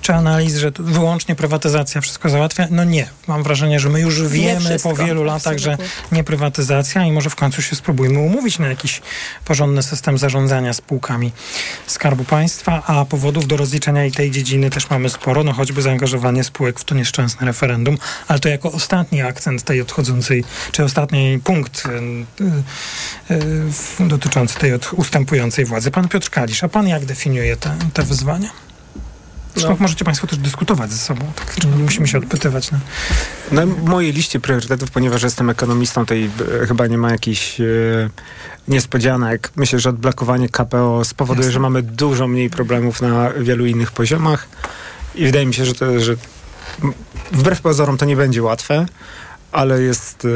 [0.00, 2.66] czy analiz, że wyłącznie prywatyzacja wszystko załatwia.
[2.70, 3.06] No nie.
[3.26, 5.78] Mam wrażenie, że my już wiemy po wielu latach, że
[6.12, 9.02] nie prywatyzacja i może w końcu się spróbujmy umówić na jakiś
[9.44, 11.32] porządny system zarządzania spółkami
[11.86, 16.44] Skarbu Państwa, a powodów do rozliczenia i tej dziedziny też mamy sporo, no choćby zaangażowanie
[16.44, 17.98] spółek w to nieszczęsne referendum,
[18.28, 21.90] ale to jako ostatni akcent tej odchodzącej, czy ostatni punkt y,
[23.30, 25.90] y, y, dotyczący tej ustępującej władzy.
[25.90, 28.50] Pan Piotr Kalisz, a pan jak definiuje te, te wyzwania?
[29.54, 29.76] Zresztą No.
[29.80, 32.70] możecie Państwo też dyskutować ze sobą, tak, nie musimy się odpytywać.
[32.70, 32.78] No.
[33.52, 36.30] Na mojej liście priorytetów, ponieważ jestem ekonomistą, tej
[36.62, 37.64] e, chyba nie ma jakichś e,
[38.68, 39.50] niespodzianek.
[39.56, 41.52] Myślę, że odblokowanie KPO spowoduje, Jasne.
[41.52, 44.48] że mamy dużo mniej problemów na wielu innych poziomach
[45.14, 46.16] i wydaje mi się, że to, że
[47.32, 48.86] wbrew pozorom to nie będzie łatwe,
[49.54, 50.26] ale jest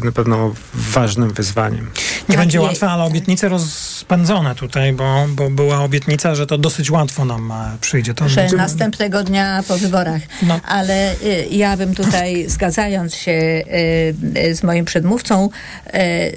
[0.00, 1.90] e, na pewno ważnym wyzwaniem.
[2.28, 6.90] Nie Tak, będzie łatwe, ale obietnice rozpędzone tutaj, bo, bo była obietnica, że to dosyć
[6.90, 8.14] łatwo nam e, przyjdzie.
[8.14, 10.22] To że to- następnego dnia po wyborach.
[10.42, 10.60] No.
[10.68, 15.48] Ale y, ja bym tutaj, zgadzając się y, y, z moim przedmówcą,
[15.86, 15.90] y,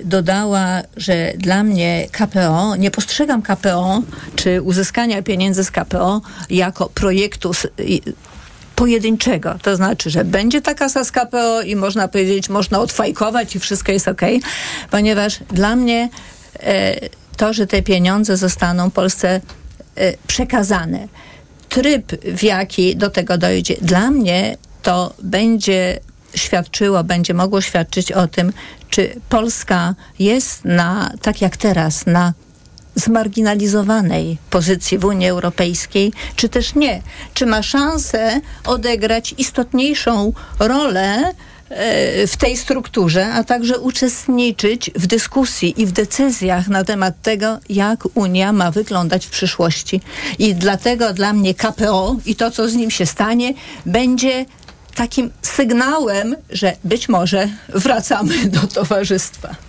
[0.06, 4.02] dodała, że dla mnie KPO, nie postrzegam KPO,
[4.36, 7.52] czy uzyskania pieniędzy z KPO jako projektu
[8.80, 9.56] pojedynczego.
[9.62, 13.92] To znaczy, że będzie ta kasa z KPO i można powiedzieć, można odfajkować i wszystko
[13.92, 14.22] jest ok,
[14.92, 16.10] ponieważ dla mnie
[16.60, 16.96] e,
[17.38, 19.42] to, że te pieniądze zostaną Polsce
[19.96, 21.08] e, przekazane,
[21.70, 26.00] tryb, w jaki do tego dojdzie, dla mnie to będzie
[26.36, 28.54] świadczyło, będzie mogło świadczyć o tym,
[28.90, 32.34] czy Polska jest na, tak jak teraz, na
[33.00, 37.02] zmarginalizowanej pozycji w Unii Europejskiej, czy też nie?
[37.34, 41.34] Czy ma szansę odegrać istotniejszą rolę
[41.70, 47.60] e, w tej strukturze, a także uczestniczyć w dyskusji i w decyzjach na temat tego,
[47.70, 50.02] jak Unia ma wyglądać w przyszłości.
[50.40, 53.54] I dlatego dla mnie KPO i to, co z nim się stanie,
[53.86, 54.46] będzie
[54.96, 59.69] takim sygnałem, że być może wracamy do towarzystwa.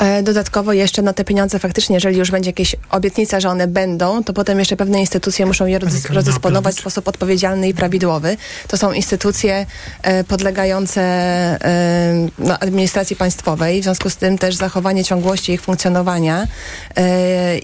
[0.00, 4.24] E, dodatkowo jeszcze no, te pieniądze faktycznie, jeżeli już będzie jakieś obietnica, że one będą,
[4.24, 5.78] to potem jeszcze pewne instytucje muszą je
[6.10, 8.36] rozdysponować w sposób odpowiedzialny i prawidłowy.
[8.68, 9.66] To są instytucje
[10.02, 16.46] e, podlegające e, no, administracji państwowej, w związku z tym też zachowanie ciągłości ich funkcjonowania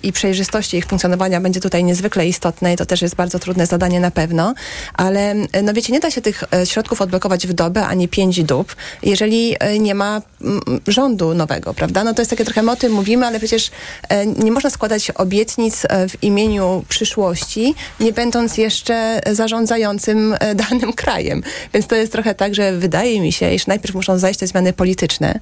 [0.03, 4.01] i przejrzystości ich funkcjonowania będzie tutaj niezwykle istotne i to też jest bardzo trudne zadanie
[4.01, 4.55] na pewno,
[4.95, 9.57] ale no wiecie, nie da się tych środków odblokować w dobę ani pięć dób, jeżeli
[9.79, 12.05] nie ma m, rządu nowego, prawda?
[12.05, 13.71] No to jest takie trochę o tym mówimy, ale przecież
[14.09, 20.93] e, nie można składać obietnic e, w imieniu przyszłości, nie będąc jeszcze zarządzającym e, danym
[21.03, 21.43] krajem.
[21.75, 24.73] Więc to jest trochę tak, że wydaje mi się, iż najpierw muszą zajść te zmiany
[24.73, 25.41] polityczne.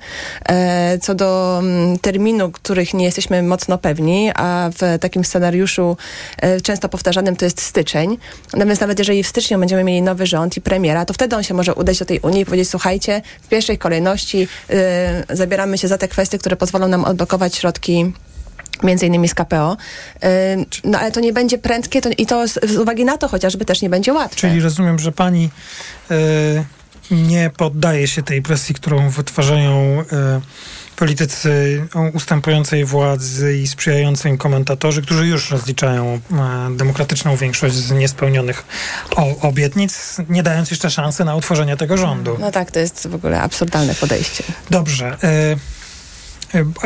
[1.02, 5.96] Co do mm, terminu, których nie jesteśmy mocno pewni, a w takim scenariuszu
[6.62, 8.18] często powtarzanym to jest styczeń.
[8.52, 11.54] Natomiast nawet jeżeli w styczniu będziemy mieli nowy rząd i premiera, to wtedy on się
[11.54, 14.48] może udać do tej Unii i powiedzieć, słuchajcie, w pierwszej kolejności
[15.30, 18.12] zabieramy się za te kwestie, które pozwolą pozwolą nam odblokować środki
[18.82, 19.76] między innymi z KPO.
[20.84, 23.64] No ale to nie będzie prędkie to, i to z, z, uwagi na to chociażby
[23.64, 24.36] też nie będzie łatwe.
[24.36, 25.50] Czyli rozumiem, że pani
[26.10, 26.64] y,
[27.10, 30.06] nie poddaje się tej presji, którą wytwarzają y,
[30.96, 31.82] politycy
[32.14, 36.20] ustępującej władzy i sprzyjający im komentatorzy, którzy już rozliczają
[36.72, 38.64] y, demokratyczną większość z niespełnionych
[39.16, 42.36] o, obietnic, nie dając jeszcze szansy na utworzenie tego rządu.
[42.40, 44.44] No tak, to jest w ogóle absurdalne podejście.
[44.70, 45.16] Dobrze.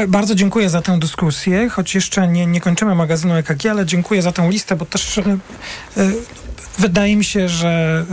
[0.09, 4.33] Bardzo dziękuję za tę dyskusję, choć jeszcze nie, nie kończymy magazynu EKG, ale dziękuję za
[4.33, 5.23] tę listę, bo też e,
[5.97, 6.13] e,
[6.79, 8.05] wydaje mi się, że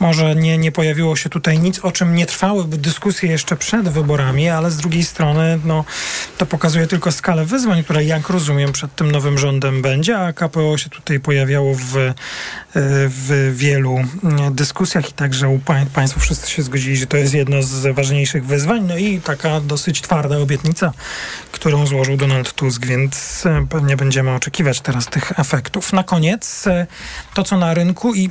[0.00, 4.48] może nie, nie pojawiło się tutaj nic, o czym nie trwałyby dyskusje jeszcze przed wyborami,
[4.48, 5.84] ale z drugiej strony no,
[6.38, 10.78] to pokazuje tylko skalę wyzwań, która jak rozumiem przed tym nowym rządem będzie, a KPO
[10.78, 12.14] się tutaj pojawiało w, e,
[13.08, 15.60] w wielu mm, dyskusjach i także u
[15.94, 20.00] Państwo wszyscy się zgodzili, że to jest jedno z ważniejszych wyzwań, no i taka dosyć
[20.00, 20.92] twarda obietnica,
[21.52, 25.92] którą złożył Donald Tusk, więc pewnie będziemy oczekiwać teraz tych efektów.
[25.92, 26.64] Na koniec
[27.34, 28.30] to, co na rynku i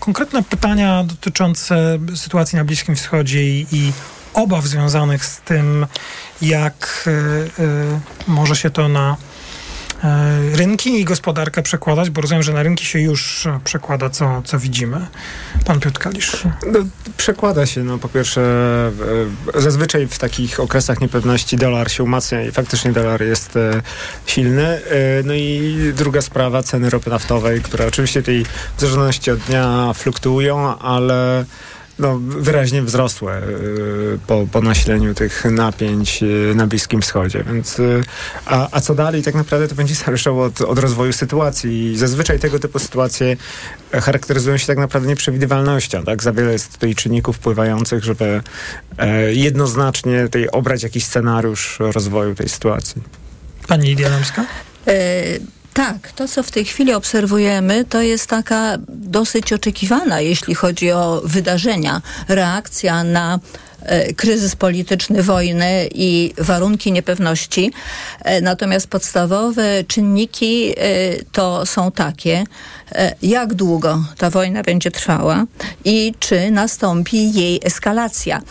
[0.00, 3.92] konkretne pytania dotyczące sytuacji na Bliskim Wschodzie i, i
[4.34, 5.86] obaw związanych z tym,
[6.42, 7.10] jak y,
[7.62, 9.16] y, może się to na
[10.52, 15.06] rynki i gospodarkę przekładać, bo rozumiem, że na rynki się już przekłada, co, co widzimy.
[15.64, 16.36] Pan Piotr Kalisz.
[16.72, 16.78] No,
[17.16, 18.42] przekłada się, no po pierwsze
[19.54, 23.58] zazwyczaj w takich okresach niepewności dolar się umacnia i faktycznie dolar jest
[24.26, 24.80] silny.
[25.24, 28.44] No i druga sprawa, ceny ropy naftowej, które oczywiście tej
[28.76, 31.44] w zależności od dnia fluktuują, ale
[32.00, 37.44] no, wyraźnie wzrosłe y, po, po nasileniu tych napięć y, na Bliskim Wschodzie.
[37.52, 38.02] Więc, y,
[38.46, 41.92] a, a co dalej tak naprawdę to będzie zależało od, od rozwoju sytuacji.
[41.92, 43.36] I zazwyczaj tego typu sytuacje
[43.92, 46.04] charakteryzują się tak naprawdę nieprzewidywalnością.
[46.04, 46.22] Tak?
[46.22, 48.42] Za wiele jest tutaj czynników wpływających, żeby
[48.98, 53.02] e, jednoznacznie tutaj obrać jakiś scenariusz rozwoju tej sytuacji.
[53.68, 54.44] Pani Lidia Lamska?
[54.86, 60.92] E, tak, to co w tej chwili obserwujemy, to jest taka dosyć oczekiwana, jeśli chodzi
[60.92, 63.38] o wydarzenia, reakcja na
[63.82, 67.72] e, kryzys polityczny, wojny i warunki niepewności.
[68.24, 70.74] E, natomiast podstawowe czynniki e,
[71.32, 72.44] to są takie,
[73.22, 75.44] jak długo ta wojna będzie trwała
[75.84, 78.42] i czy nastąpi jej eskalacja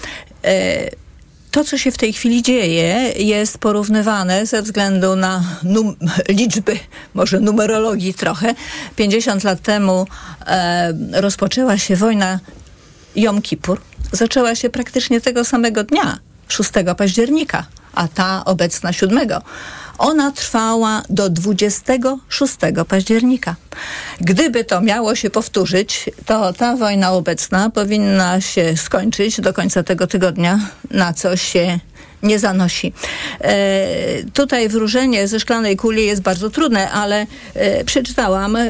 [1.52, 5.43] to, co się w tej chwili dzieje, jest porównywane ze względu na
[6.30, 6.80] liczby,
[7.14, 8.56] może numerologii trochę.
[8.95, 10.08] 50 lat temu
[10.45, 12.39] e, rozpoczęła się wojna
[13.16, 13.82] Jom Kippur.
[14.12, 19.30] Zaczęła się praktycznie tego samego dnia, 6 października, a ta obecna 7.
[20.00, 22.54] Ona trwała do 26
[22.88, 23.56] października.
[24.22, 30.08] Gdyby to miało się powtórzyć, to ta wojna obecna powinna się skończyć do końca tego
[30.08, 30.60] tygodnia,
[30.91, 31.80] na co się
[32.24, 32.93] nie zanosi.
[33.41, 38.70] E, tutaj wróżenie ze szklanej kuli jest bardzo trudne, ale e, przeczytałam, e,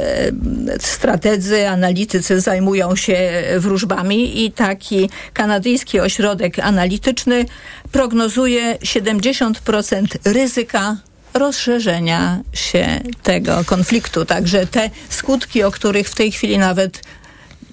[0.80, 7.46] strategzy, analitycy zajmują się wróżbami i taki kanadyjski ośrodek analityczny
[7.92, 10.98] prognozuje 70% ryzyka
[11.34, 14.26] rozszerzenia się tego konfliktu.
[14.26, 17.02] Także te skutki, o których w tej chwili nawet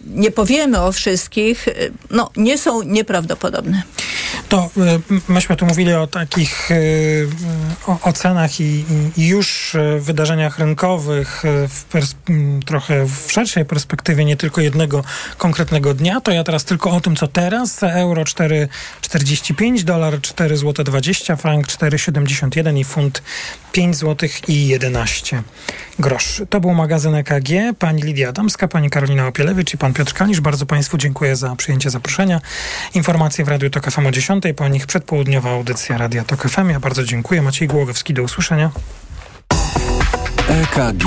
[0.06, 1.68] nie powiemy o wszystkich,
[2.10, 3.82] no, nie są nieprawdopodobne.
[4.48, 4.70] To
[5.28, 6.68] myśmy tu mówili o takich
[7.86, 8.84] o ocenach i,
[9.16, 11.84] i już wydarzeniach rynkowych w
[12.66, 15.04] trochę w szerszej perspektywie, nie tylko jednego
[15.38, 16.20] konkretnego dnia.
[16.20, 17.82] To ja teraz tylko o tym, co teraz.
[17.82, 23.22] Euro 4,45, dolar 4 zł 20, frank 4,71 i funt
[23.72, 25.42] 5 zł i 11
[25.98, 26.46] groszy.
[26.46, 27.78] To był magazyn EKG.
[27.78, 30.40] Pani Lidia Adamska, pani Karolina Opielewicz i pan Piotr Kalisz.
[30.40, 32.40] Bardzo państwu dziękuję za przyjęcie zaproszenia.
[32.94, 36.70] Informacje w Radiu Tok FM o 10, po nich przedpołudniowa audycja Radia Tok FM.
[36.70, 37.42] Ja bardzo dziękuję.
[37.42, 38.70] Maciej Głogowski, do usłyszenia.
[40.48, 41.04] EKG.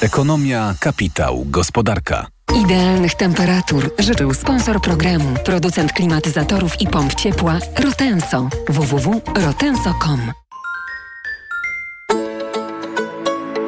[0.00, 2.26] Ekonomia, kapitał, gospodarka.
[2.64, 8.48] Idealnych temperatur życzył sponsor programu, producent klimatyzatorów i pomp ciepła Rotenso.
[8.68, 10.32] www.rotenso.com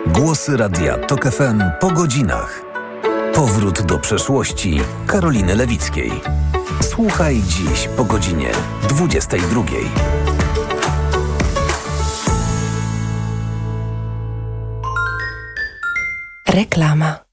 [0.06, 2.69] Głosy Radia TOK FM po godzinach.
[3.34, 6.12] Powrót do przeszłości Karoliny Lewickiej.
[6.82, 8.50] Słuchaj dziś po godzinie
[8.88, 9.62] 22.
[16.48, 17.29] Reklama.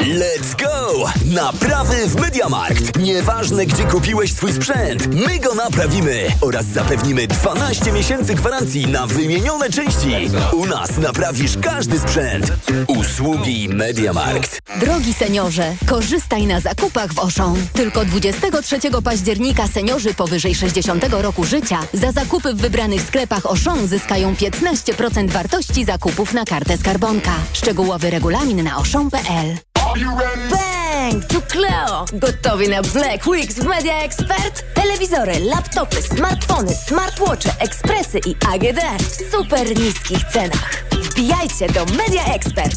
[0.00, 1.04] Let's go!
[1.24, 2.98] Naprawy w Mediamarkt.
[2.98, 9.70] Nieważne, gdzie kupiłeś swój sprzęt, my go naprawimy oraz zapewnimy 12 miesięcy gwarancji na wymienione
[9.70, 10.30] części.
[10.52, 12.52] U nas naprawisz każdy sprzęt.
[12.86, 14.62] Usługi Mediamarkt.
[14.80, 17.54] Drogi seniorze, korzystaj na zakupach w Oszą.
[17.72, 24.34] Tylko 23 października seniorzy powyżej 60 roku życia za zakupy w wybranych sklepach Oszą zyskają
[24.34, 27.34] 15% wartości zakupów na kartę skarbonka.
[27.52, 29.71] Szczegółowy regulamin na oszą.pl.
[29.92, 31.20] Bang!
[31.28, 32.04] Tu Cleo!
[32.12, 34.64] Gotowi na Black Weeks w Media Expert?
[34.74, 40.84] Telewizory, laptopy, smartfony, smartwatche, ekspresy i AGD w super niskich cenach.
[40.92, 42.76] Wbijajcie do Media Expert!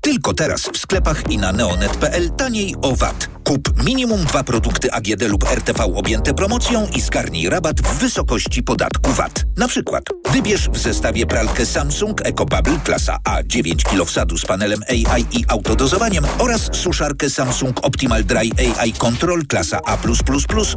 [0.00, 3.28] Tylko teraz w sklepach i na neonet.pl taniej o VAT.
[3.44, 9.12] Kup minimum dwa produkty AGD lub RTV objęte promocją i zgarnij rabat w wysokości podatku
[9.12, 9.44] VAT.
[9.56, 14.80] Na przykład wybierz w zestawie pralkę Samsung EcoBubble klasa A 9 kg wsadu z panelem
[14.88, 19.98] AI i autodozowaniem oraz suszarkę Samsung Optimal Dry AI Control klasa A+++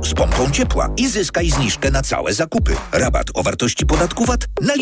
[0.03, 2.75] z pompą ciepła i zyskaj zniżkę na całe zakupy.
[2.91, 4.77] Rabat o wartości podatku VAT naliczony